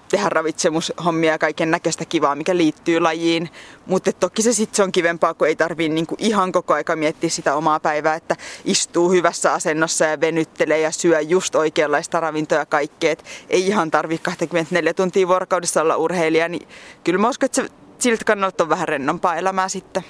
tehdä 0.10 0.30
ravitsemushommia 0.30 1.32
ja 1.32 1.38
kaiken 1.38 1.72
näköistä 1.72 2.06
kivaa, 2.06 2.36
mikä 2.36 2.58
liittyy 2.58 3.00
lajiin. 3.00 3.50
Mutta 3.86 4.14
toki 4.14 4.42
se 4.42 4.54
sitten 4.54 4.84
on 4.84 4.92
kivempaa, 4.92 5.34
kun 5.34 5.48
ei 5.48 5.56
tarvii 5.56 5.90
niinku 5.90 6.16
ihan 6.18 6.52
koko 6.52 6.74
aika 6.74 6.96
miettiä 6.96 7.30
sitä 7.30 7.56
omaa 7.56 7.80
päivää, 7.80 8.16
että 8.16 8.36
istuu 8.66 9.12
hyvässä 9.12 9.54
asennossa 9.54 10.06
ja 10.06 10.22
venyttelee 10.22 10.80
ja 10.80 10.92
syö 10.92 11.22
just 11.22 11.56
oikeanlaista 11.56 12.20
ravintoa 12.20 12.58
ja 12.58 12.66
kaikkea. 12.66 13.12
Et 13.12 13.24
ei 13.50 13.68
ihan 13.68 13.92
tarvii 13.92 14.18
24 14.18 14.94
tuntia 14.94 15.28
vuorokaudessa 15.28 15.82
olla 15.82 15.98
urheilija, 15.98 16.50
niin 16.50 16.68
kyllä 17.04 17.20
mä 17.20 17.30
uskon, 17.30 17.46
että 17.46 17.66
siltä 18.00 18.26
kannalta 18.26 18.64
on 18.64 18.70
vähän 18.70 18.88
rennompaa 18.88 19.36
elämää 19.36 19.70
sitten. 19.70 20.04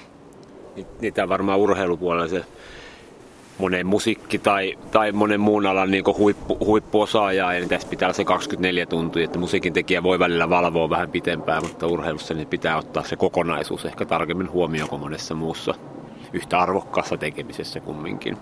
Niitä 1.00 1.28
varmaan 1.28 1.58
urheilupuolella 1.58 2.28
se 2.28 2.44
monen 3.58 3.86
musiikki 3.86 4.38
tai, 4.38 4.78
tai 4.90 5.12
monen 5.12 5.40
muun 5.40 5.66
alan 5.66 5.90
niin 5.90 6.04
huippu, 6.18 6.58
huippuosaajaa, 6.60 7.54
ja 7.54 7.60
niin 7.60 7.68
tässä 7.68 7.88
pitää 7.88 8.06
olla 8.06 8.14
se 8.14 8.24
24 8.24 8.86
tuntia, 8.86 9.24
että 9.24 9.38
musiikin 9.38 9.72
tekijä 9.72 10.02
voi 10.02 10.18
välillä 10.18 10.50
valvoa 10.50 10.90
vähän 10.90 11.10
pitempään, 11.10 11.62
mutta 11.62 11.86
urheilussa 11.86 12.34
niin 12.34 12.48
pitää 12.48 12.76
ottaa 12.76 13.04
se 13.04 13.16
kokonaisuus 13.16 13.84
ehkä 13.84 14.04
tarkemmin 14.04 14.50
huomioon 14.50 14.88
kuin 14.88 15.00
monessa 15.00 15.34
muussa 15.34 15.74
yhtä 16.32 16.60
arvokkaassa 16.60 17.16
tekemisessä 17.16 17.80
kumminkin. 17.80 18.36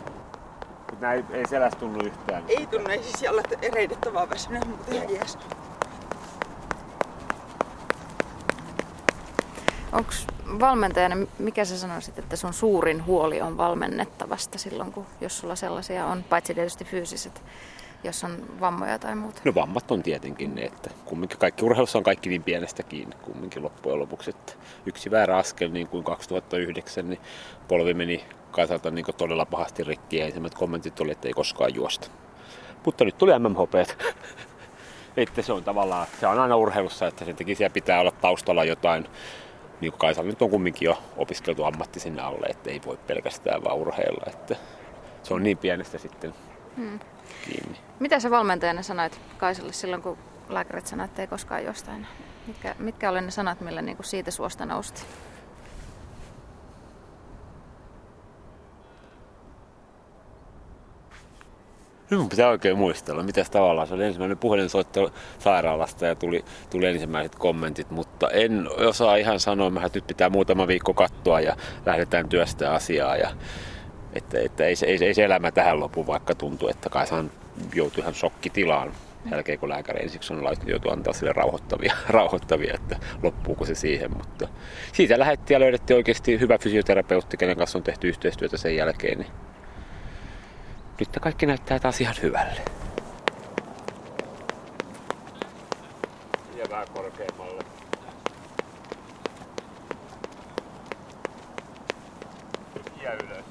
Mutta 0.91 1.13
ei, 1.13 1.25
ei 1.33 1.49
selästä 1.49 1.81
tunnu 1.81 2.05
yhtään. 2.05 2.43
Ei 2.49 2.67
tunnu, 2.67 2.91
ei 2.91 3.03
siis 3.03 3.31
olla 3.31 3.43
ereidettävää 3.63 4.31
väsynyt, 4.31 4.67
mutta 4.69 4.95
ihan 4.95 5.11
jees. 5.11 5.39
Onko 9.93 10.13
valmentajana, 10.61 11.17
mikä 11.39 11.65
sä 11.65 11.79
sanoisit, 11.79 12.19
että 12.19 12.37
sun 12.37 12.53
suurin 12.53 13.07
huoli 13.07 13.41
on 13.41 13.57
valmennettavasta 13.57 14.59
silloin, 14.59 14.93
kun, 14.93 15.07
jos 15.21 15.39
sulla 15.39 15.57
sellaisia 15.57 16.07
on, 16.07 16.25
paitsi 16.29 16.55
tietysti 16.55 16.85
fyysiset, 16.85 17.43
jos 18.05 18.25
on 18.25 18.61
vammoja 18.61 18.99
tai 18.99 19.15
muuta? 19.15 19.41
No 19.45 19.55
vammat 19.55 19.91
on 19.91 20.03
tietenkin 20.03 20.55
ne, 20.55 20.63
että 20.63 20.91
kumminkin 21.05 21.39
kaikki 21.39 21.65
urheilussa 21.65 21.99
on 21.99 22.05
kaikki 22.05 22.29
niin 22.29 22.43
pienestä 22.43 22.83
kiinni 22.83 23.17
kumminkin 23.23 23.63
loppujen 23.63 23.99
lopuksi. 23.99 24.31
Että 24.31 24.53
yksi 24.87 25.11
väärä 25.11 25.37
askel 25.37 25.71
niin 25.71 25.89
kuin 25.89 26.05
2009, 26.05 27.09
niin 27.09 27.21
polvi 27.69 27.95
meni 27.95 28.25
Kaisalta 28.51 28.91
niin 28.91 29.07
todella 29.17 29.47
pahasti 29.47 29.85
rikki 29.85 30.17
ja 30.17 30.27
ensimmäiset 30.27 30.59
kommentit 30.59 31.01
oli, 31.01 31.13
että 31.13 31.29
ei 31.29 31.35
koskaan 31.35 31.75
juosta. 31.75 32.09
Mutta 32.85 33.05
nyt 33.05 33.19
tuli 33.19 33.39
MMHP. 33.39 33.75
että 35.17 35.43
se 35.43 35.53
on 35.53 35.65
tavallaan, 35.65 36.07
se 36.21 36.27
on 36.27 36.39
aina 36.39 36.57
urheilussa, 36.57 37.07
että 37.07 37.25
sen 37.25 37.37
takia 37.37 37.57
siellä 37.57 37.73
pitää 37.73 38.01
olla 38.01 38.11
taustalla 38.11 38.65
jotain 38.65 39.09
niin 39.81 39.93
kuin 39.93 40.01
Kaisa 40.01 40.23
nyt 40.23 40.43
on 40.43 40.51
kumminkin 40.51 40.87
jo 40.87 40.99
opiskeltu 41.17 41.65
ammatti 41.65 42.01
sinne 42.01 42.23
alle, 42.23 42.47
että 42.47 42.71
ei 42.71 42.81
voi 42.87 42.99
pelkästään 43.07 43.65
vaan 43.65 43.77
urheilla. 43.77 44.25
Että 44.27 44.57
se 45.23 45.35
on 45.35 45.43
niin 45.43 45.59
pienestä 45.59 45.99
sitten 45.99 46.35
hmm. 46.77 47.01
kiinni. 47.45 47.79
Mitä 48.01 48.21
sä 48.21 48.31
valmentajana 48.31 48.83
sanoit 48.83 49.21
Kaisalle 49.39 49.73
silloin, 49.73 50.03
kun 50.03 50.19
lääkärit 50.49 50.87
sanoivat, 50.87 51.11
että 51.11 51.23
ei 51.23 51.29
koskaan 51.29 51.65
jostain? 51.65 52.07
Mitkä, 52.47 52.75
mitkä 52.79 53.11
oli 53.11 53.21
ne 53.21 53.31
sanat, 53.31 53.61
millä 53.61 53.83
niin 53.83 53.97
kuin 53.97 54.07
siitä 54.07 54.31
suosta 54.31 54.67
nousti? 54.67 55.03
Nyt 62.11 62.21
mun 62.21 62.29
pitää 62.29 62.49
oikein 62.49 62.79
muistella, 62.79 63.23
mitä 63.23 63.45
tavallaan 63.51 63.89
se 63.89 63.95
oli 63.95 64.05
ensimmäinen 64.05 64.39
puhelinsoitto 64.39 65.13
sairaalasta 65.39 66.07
ja 66.07 66.15
tuli, 66.15 66.45
tuli 66.71 66.87
ensimmäiset 66.87 67.35
kommentit, 67.35 67.91
mutta 67.91 68.31
en 68.31 68.69
osaa 68.87 69.17
ihan 69.17 69.41
sanoa, 69.41 69.73
että 69.87 69.97
nyt 69.97 70.07
pitää 70.07 70.31
muutama 70.31 70.67
viikko 70.67 70.95
katsoa 70.95 71.41
ja 71.41 71.57
lähdetään 71.87 72.29
työstä 72.29 72.73
asiaa. 72.73 73.17
Ja, 73.17 73.31
että, 74.13 74.39
että 74.41 74.65
ei, 74.65 74.75
ei, 74.87 74.99
ei, 75.05 75.15
se 75.15 75.25
elämä 75.25 75.51
tähän 75.51 75.81
lopu, 75.81 76.07
vaikka 76.07 76.35
tuntuu, 76.35 76.69
että 76.69 76.91
Kaisaan 76.91 77.31
joutui 77.75 78.01
ihan 78.01 78.15
shokkitilaan 78.15 78.93
jälkeen, 79.31 79.59
kun 79.59 79.69
lääkäri 79.69 80.03
ensiksi 80.03 80.33
on 80.33 80.43
joutu 80.67 80.91
antaa 80.91 81.13
sille 81.13 81.33
rauhoittavia, 81.33 81.95
rauhoittavia, 82.09 82.75
että 82.75 82.97
loppuuko 83.23 83.65
se 83.65 83.75
siihen. 83.75 84.17
Mutta 84.17 84.49
siitä 84.93 85.19
lähdettiin 85.19 85.55
ja 85.55 85.61
löydettiin 85.61 85.97
oikeasti 85.97 86.41
hyvä 86.41 86.59
fysioterapeutti, 86.59 87.37
kenen 87.37 87.57
kanssa 87.57 87.79
on 87.79 87.85
tehty 87.85 88.09
yhteistyötä 88.09 88.57
sen 88.57 88.77
jälkeen. 88.77 89.19
Niin 89.19 89.31
nyt 91.01 91.09
kaikki 91.21 91.47
näyttää 91.47 91.79
taas 91.79 92.01
ihan 92.01 92.15
hyvälle. 92.23 92.63
Ja 96.57 96.65
vähän 96.71 96.87
korkeammalle. 96.95 97.65
Ja 103.03 103.13
ylös. 103.13 103.45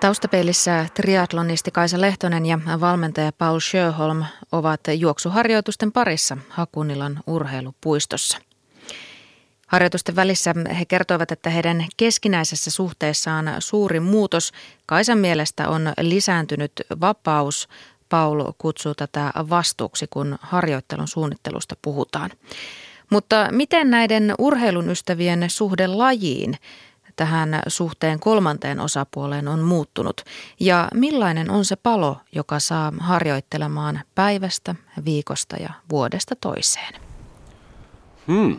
Taustapeilissä 0.00 0.86
triatlonisti 0.94 1.70
Kaisa 1.70 2.00
Lehtonen 2.00 2.46
ja 2.46 2.58
valmentaja 2.80 3.32
Paul 3.32 3.60
Sjöholm 3.60 4.24
ovat 4.52 4.80
juoksuharjoitusten 4.98 5.92
parissa 5.92 6.36
Hakunilan 6.48 7.20
urheilupuistossa. 7.26 8.38
Harjoitusten 9.66 10.16
välissä 10.16 10.54
he 10.78 10.84
kertoivat, 10.84 11.32
että 11.32 11.50
heidän 11.50 11.86
keskinäisessä 11.96 12.70
suhteessaan 12.70 13.54
suuri 13.58 14.00
muutos 14.00 14.52
Kaisan 14.86 15.18
mielestä 15.18 15.68
on 15.68 15.92
lisääntynyt 16.00 16.72
vapaus. 17.00 17.68
Paul 18.08 18.52
kutsuu 18.58 18.94
tätä 18.94 19.30
vastuuksi, 19.50 20.06
kun 20.10 20.38
harjoittelun 20.40 21.08
suunnittelusta 21.08 21.76
puhutaan. 21.82 22.30
Mutta 23.10 23.48
miten 23.50 23.90
näiden 23.90 24.34
urheilun 24.38 24.90
ystävien 24.90 25.44
suhde 25.48 25.86
lajiin? 25.86 26.56
tähän 27.16 27.62
suhteen 27.66 28.20
kolmanteen 28.20 28.80
osapuoleen 28.80 29.48
on 29.48 29.60
muuttunut 29.60 30.20
ja 30.60 30.88
millainen 30.94 31.50
on 31.50 31.64
se 31.64 31.76
palo, 31.76 32.16
joka 32.32 32.58
saa 32.60 32.92
harjoittelemaan 32.98 34.00
päivästä, 34.14 34.74
viikosta 35.04 35.56
ja 35.56 35.70
vuodesta 35.90 36.36
toiseen? 36.40 36.94
Hmm. 38.26 38.58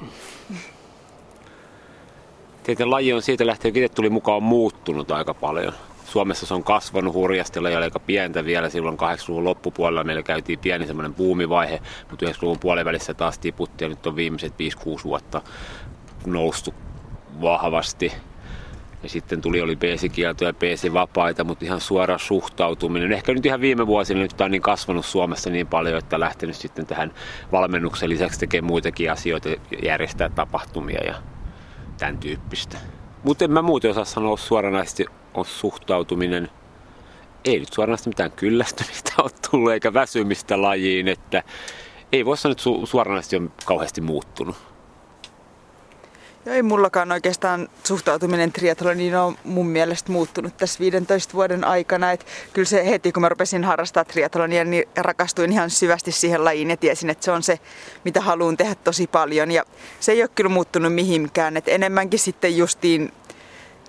Tietenkin 2.66 2.92
laji 2.92 3.14
on 3.14 3.22
siitä 3.22 3.46
lähtien, 3.46 3.74
kun 3.74 3.84
itse 3.84 3.96
tuli 3.96 4.10
mukaan 4.10 4.44
muuttunut 4.44 5.12
aika 5.12 5.34
paljon. 5.34 5.74
Suomessa 6.06 6.46
se 6.46 6.54
on 6.54 6.64
kasvanut 6.64 7.14
hurjasti, 7.14 7.60
oli 7.60 7.76
aika 7.76 8.00
pientä 8.00 8.46
vielä 8.46 8.70
silloin 8.70 8.98
80-luvun 8.98 9.44
loppupuolella. 9.44 10.04
Meillä 10.04 10.24
käytiin 10.24 10.60
pieni 10.60 10.88
semmoinen 10.88 11.14
buumivaihe, 11.14 11.82
mutta 12.10 12.26
90-luvun 12.26 12.60
puolivälissä 12.60 13.14
taas 13.14 13.40
tiputti 13.40 13.84
ja 13.84 13.90
nyt 13.90 14.08
on 14.08 14.16
viimeiset 14.16 14.54
5-6 14.54 15.04
vuotta 15.04 15.42
noustu 16.26 16.74
vahvasti. 17.42 18.12
Ja 19.04 19.10
sitten 19.10 19.42
tuli, 19.42 19.62
oli 19.62 19.76
peesikieltoja 19.76 20.50
ja 20.50 20.54
peesivapaita, 20.54 21.44
mutta 21.44 21.66
ihan 21.66 21.82
suora 21.82 22.18
suhtautuminen. 22.18 23.12
Ehkä 23.12 23.34
nyt 23.34 23.46
ihan 23.46 23.62
viime 23.62 23.88
vuosina 23.88 24.20
nyt 24.20 24.42
on 24.42 24.52
niin 24.52 24.62
kasvanut 24.62 25.06
Suomessa 25.06 25.50
niin 25.50 25.68
paljon, 25.68 25.98
että 25.98 26.20
lähtenyt 26.20 26.56
sitten 26.56 26.86
tähän 26.86 27.14
valmennuksen 27.52 28.10
lisäksi 28.10 28.40
tekemään 28.40 28.68
muitakin 28.68 29.12
asioita, 29.12 29.50
järjestää 29.84 30.30
tapahtumia 30.30 31.04
ja 31.04 31.16
tämän 31.98 32.18
tyyppistä. 32.18 32.78
Mutta 33.24 33.46
en 33.46 33.52
mä 33.52 33.62
muuten 33.62 33.92
osaa 33.92 34.06
sanoa 34.06 34.38
suoranaisesti 34.38 35.06
on 35.34 35.46
suhtautuminen. 35.46 36.50
Ei 37.46 37.60
nyt 37.60 37.74
suoranaisesti 37.74 38.10
mitään 38.10 38.32
kyllästymistä 38.32 39.12
ole 39.24 39.32
tullut 39.52 39.72
eikä 39.72 39.94
väsymistä 39.94 40.62
lajiin, 40.62 41.08
että 41.08 41.44
ei 42.12 42.26
voi 42.26 42.38
sanoa, 42.38 42.52
että 42.52 42.64
su- 42.64 42.86
suoranaisesti 42.86 43.36
on 43.36 43.52
kauheasti 43.66 44.02
muuttunut. 44.02 44.75
Ja 46.46 46.54
ei 46.54 46.64
mullakaan 46.64 47.12
oikeastaan 47.12 47.70
suhtautuminen 47.84 48.52
triathloniin 48.52 49.16
on 49.16 49.38
mun 49.44 49.68
mielestä 49.68 50.12
muuttunut 50.12 50.58
tässä 50.58 50.80
15 50.80 51.34
vuoden 51.34 51.64
aikana. 51.64 52.12
Et 52.12 52.26
kyllä 52.54 52.68
se 52.68 52.90
heti, 52.90 53.12
kun 53.12 53.22
mä 53.22 53.30
rupesin 53.30 53.64
harrastaa 53.64 54.06
triathlonia, 54.06 54.66
niin 54.66 54.86
rakastuin 54.98 55.52
ihan 55.52 55.70
syvästi 55.70 56.12
siihen 56.12 56.46
lajiin 56.46 56.70
ja 56.70 56.78
tiesin, 56.78 57.10
että 57.10 57.26
se 57.26 57.32
on 57.32 57.44
se, 57.44 57.60
mitä 58.04 58.22
haluan 58.22 58.58
tehdä 58.58 58.76
tosi 58.76 59.08
paljon. 59.08 59.52
Ja 59.52 59.64
se 60.00 60.12
ei 60.12 60.22
ole 60.22 60.30
kyllä 60.36 60.50
muuttunut 60.50 60.94
mihinkään. 60.94 61.58
Et 61.58 61.68
enemmänkin 61.68 62.20
sitten 62.20 62.58
justiin 62.58 63.12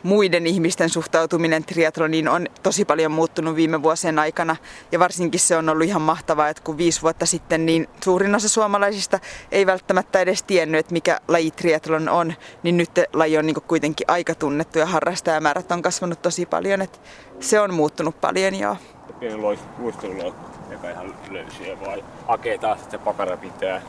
muiden 0.02 0.46
ihmisten 0.46 0.88
suhtautuminen 0.88 1.64
triatloniin 1.64 2.28
on 2.28 2.46
tosi 2.62 2.84
paljon 2.84 3.12
muuttunut 3.12 3.56
viime 3.56 3.82
vuosien 3.82 4.18
aikana. 4.18 4.56
Ja 4.92 4.98
varsinkin 4.98 5.40
se 5.40 5.56
on 5.56 5.68
ollut 5.68 5.86
ihan 5.86 6.02
mahtavaa, 6.02 6.48
että 6.48 6.62
kun 6.62 6.78
viisi 6.78 7.02
vuotta 7.02 7.26
sitten 7.26 7.66
niin 7.66 7.88
suurin 8.04 8.34
osa 8.34 8.48
suomalaisista 8.48 9.18
ei 9.52 9.66
välttämättä 9.66 10.20
edes 10.20 10.42
tiennyt, 10.42 10.78
että 10.78 10.92
mikä 10.92 11.20
laji 11.28 11.50
triatlon 11.50 12.08
on, 12.08 12.34
niin 12.62 12.76
nyt 12.76 12.90
laji 13.12 13.38
on 13.38 13.46
niin 13.46 13.56
kuitenkin 13.68 14.10
aika 14.10 14.34
tunnettu 14.34 14.78
ja 14.78 14.86
harrastajamäärät 14.86 15.72
on 15.72 15.82
kasvanut 15.82 16.22
tosi 16.22 16.46
paljon. 16.46 16.82
Että 16.82 16.98
se 17.40 17.60
on 17.60 17.74
muuttunut 17.74 18.20
paljon 18.20 18.54
joo. 18.54 18.76
Pieni 19.20 19.36
luisteluloukku, 19.78 20.46
joka 20.70 20.90
ihan 20.90 21.14
löysiä 21.30 21.80
vai 21.80 22.04
hakee 22.28 22.58
taas, 22.58 22.78
että 22.78 22.90
se 22.90 22.98
pakara 22.98 23.36
pitää. 23.36 23.82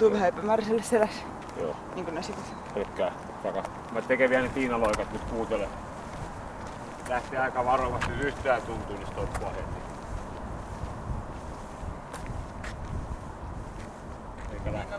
Tuntuu 0.00 0.18
vähän 0.18 0.28
epämääräiselle 0.28 0.82
selässä. 0.82 1.22
Joo. 1.60 1.76
Niin 1.94 2.04
kuin 2.04 2.14
ne 2.14 2.22
sivut. 2.22 2.44
Pelkkää 2.74 3.12
takas. 3.42 3.64
Mä 3.92 4.02
tekee 4.02 4.30
vielä 4.30 4.42
ne 4.42 4.48
tiinaloikat 4.48 5.12
nyt 5.12 5.24
kuuntele. 5.24 5.68
Lähti 7.08 7.36
aika 7.36 7.64
varovasti 7.64 8.10
yhtään 8.20 8.62
tuntuu, 8.62 8.96
niin 8.96 9.06
stoppua 9.06 9.50
heti. 9.50 9.80
Eikä 14.52 14.72
lähtee. 14.72 14.98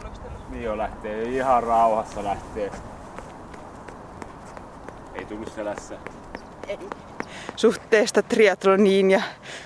Niin 0.50 0.64
jo 0.64 0.78
lähtee, 0.78 1.24
ihan 1.24 1.64
rauhassa 1.64 2.24
lähtee. 2.24 2.72
Ei 5.16 5.26
tullut 5.26 5.54
selässä. 5.56 5.98
Ei. 6.68 6.80
Suhteesta 7.56 8.22
triatloniin 8.22 9.12
ja 9.12 9.22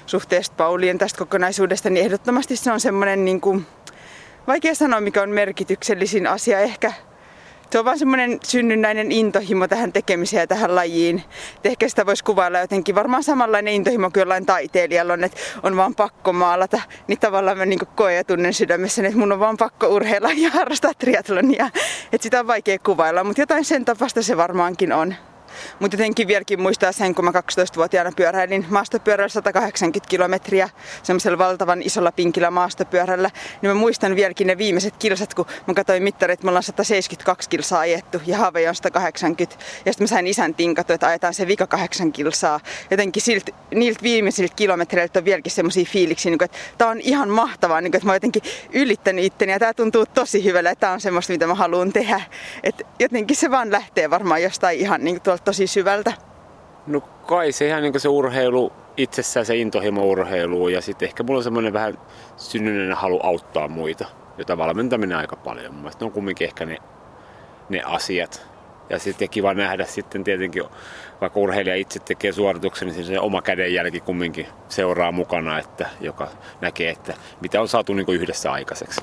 suhteesta 0.06 0.56
Paulien 0.58 0.98
tästä 0.98 1.18
kokonaisuudesta, 1.18 1.90
niin 1.90 2.06
ehdottomasti 2.06 2.56
se 2.56 2.72
on 2.72 2.80
semmoinen 2.80 3.26
niin 3.26 3.42
kuin 3.42 3.68
vaikea 4.48 4.76
sanoa, 4.76 5.02
mikä 5.02 5.22
on 5.22 5.30
merkityksellisin 5.30 6.28
asia. 6.28 6.60
Ehkä 6.60 6.94
se 7.76 7.80
on 7.80 7.86
vaan 7.86 8.00
semmoinen 8.00 8.40
synnynnäinen 8.44 9.12
intohimo 9.12 9.68
tähän 9.68 9.94
tekemiseen 9.94 10.42
ja 10.42 10.48
tähän 10.48 10.76
lajiin. 10.76 11.24
Et 11.58 11.66
ehkä 11.66 11.90
sitä 11.90 12.06
voisi 12.06 12.24
kuvailla 12.24 12.60
jotenkin 12.60 12.96
varmaan 12.96 13.24
samanlainen 13.24 13.74
intohimo 13.74 14.12
kuin 14.12 14.22
jollain 14.22 14.46
taiteilijalla 14.46 15.14
on, 15.14 15.24
että 15.24 15.38
on 15.64 15.76
vaan 15.76 15.96
pakko 15.96 16.34
maalata. 16.34 16.82
Niin 17.08 17.20
tavallaan 17.20 17.58
mä 17.58 17.66
niin 17.66 17.80
koen 17.96 18.16
ja 18.16 18.24
tunnen 18.24 18.54
sydämessä, 18.54 19.04
että 19.08 19.20
mun 19.20 19.32
on 19.32 19.40
vaan 19.40 19.58
pakko 19.58 19.88
urheilla 19.88 20.30
ja 20.36 20.50
harrastaa 20.50 20.94
triatlonia. 20.94 21.70
Että 22.14 22.24
sitä 22.24 22.40
on 22.40 22.48
vaikea 22.48 22.80
kuvailla, 22.80 23.24
mutta 23.24 23.42
jotain 23.42 23.66
sen 23.66 23.86
tapasta 23.86 24.22
se 24.22 24.38
varmaankin 24.38 24.94
on. 24.94 25.16
Mutta 25.80 25.96
jotenkin 25.96 26.28
vieläkin 26.28 26.62
muistaa 26.62 26.92
sen, 26.92 27.16
kun 27.16 27.26
mä 27.26 27.32
12-vuotiaana 27.32 28.12
pyöräilin 28.16 28.66
maastopyörällä 28.70 29.30
180 29.30 30.10
kilometriä 30.10 30.70
semmoisella 31.04 31.38
valtavan 31.38 31.82
isolla 31.82 32.12
pinkillä 32.12 32.52
maastopyörällä. 32.52 33.32
Niin 33.62 33.70
mä 33.70 33.74
muistan 33.74 34.16
vieläkin 34.16 34.48
ne 34.48 34.58
viimeiset 34.58 34.98
kilsat, 34.98 35.34
kun 35.34 35.46
mä 35.68 35.74
katsoin 35.74 36.04
mittarit, 36.04 36.34
että 36.34 36.46
me 36.46 36.50
ollaan 36.50 36.64
172 36.64 37.50
kilsaa 37.50 37.80
ajettu 37.80 38.22
ja 38.26 38.38
haave 38.38 38.70
on 38.70 38.76
180. 38.76 39.56
Ja 39.86 39.94
sitten 39.94 40.04
mä 40.04 40.08
sain 40.08 40.28
isän 40.28 40.54
tinkattu, 40.54 40.94
että 40.94 41.08
ajetaan 41.08 41.34
se 41.34 41.48
vika 41.48 41.68
8 41.68 42.12
kilsaa. 42.12 42.60
Jotenkin 42.92 43.22
silt, 43.22 43.50
niiltä 43.74 44.00
viimeisiltä 44.04 44.56
kilometreiltä 44.56 45.20
on 45.20 45.26
vieläkin 45.26 45.52
semmoisia 45.52 45.86
fiiliksiä, 45.86 46.30
niin 46.30 46.44
että 46.44 46.58
tää 46.78 46.88
on 46.88 47.02
ihan 47.02 47.30
mahtavaa, 47.30 47.82
niin 47.82 47.92
kuin, 47.92 47.98
että 48.00 48.06
mä 48.06 48.12
oon 48.12 48.16
jotenkin 48.16 48.42
ylittänyt 48.74 49.26
itteni 49.26 49.52
ja 49.52 49.60
tää 49.60 49.74
tuntuu 49.74 50.06
tosi 50.06 50.44
hyvälle, 50.44 50.70
että 50.70 50.80
tää 50.80 50.92
on 50.92 51.02
semmoista, 51.02 51.34
mitä 51.34 51.48
mä 51.48 51.56
haluan 51.56 51.94
tehdä. 51.94 52.22
Et 52.64 52.88
jotenkin 53.00 53.38
se 53.38 53.52
vaan 53.52 53.72
lähtee 53.72 54.10
varmaan 54.10 54.44
jostain 54.44 54.80
ihan 54.80 55.04
niin 55.04 55.22
tuolta 55.22 55.44
tosi 55.46 55.68
syvältä? 55.68 56.14
No 56.88 57.02
kai 57.02 57.52
se 57.52 57.68
ihan 57.68 57.82
niin 57.82 58.00
se 58.00 58.10
urheilu 58.10 58.74
itsessään, 58.98 59.46
se 59.46 59.56
intohimo 59.56 60.06
urheiluun 60.06 60.74
ja 60.74 60.82
sitten 60.82 61.08
ehkä 61.08 61.24
mulla 61.24 61.38
on 61.38 61.44
semmoinen 61.44 61.74
vähän 61.74 61.98
synnynnäinen 62.38 62.98
halu 62.98 63.20
auttaa 63.24 63.68
muita, 63.68 64.06
jota 64.38 64.58
valmentaminen 64.58 65.18
aika 65.18 65.36
paljon. 65.36 65.74
Mun 65.74 65.82
mielestä 65.82 66.06
ne 66.06 66.06
on 66.06 66.12
kumminkin 66.12 66.48
ehkä 66.48 66.66
ne, 66.66 66.78
ne 67.70 67.82
asiat. 67.86 68.48
Ja 68.90 69.00
sitten 69.00 69.30
kiva 69.30 69.54
nähdä 69.54 69.86
sitten 69.86 70.24
tietenkin, 70.24 70.64
vaikka 71.22 71.40
urheilija 71.40 71.76
itse 71.76 72.00
tekee 72.00 72.32
suorituksen, 72.32 72.88
niin 72.88 73.06
se 73.06 73.20
oma 73.20 73.42
kädenjälki 73.42 74.00
kumminkin 74.00 74.48
seuraa 74.70 75.12
mukana, 75.12 75.60
että, 75.60 75.90
joka 76.02 76.28
näkee, 76.62 76.90
että 76.90 77.14
mitä 77.42 77.62
on 77.62 77.68
saatu 77.68 77.94
niin 77.94 78.06
yhdessä 78.10 78.52
aikaiseksi. 78.52 79.02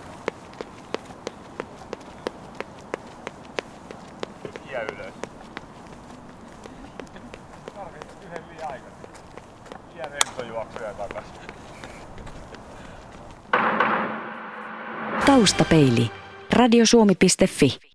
Taustapeili. 15.32 16.10
Radiosuomi.fi 16.52 17.91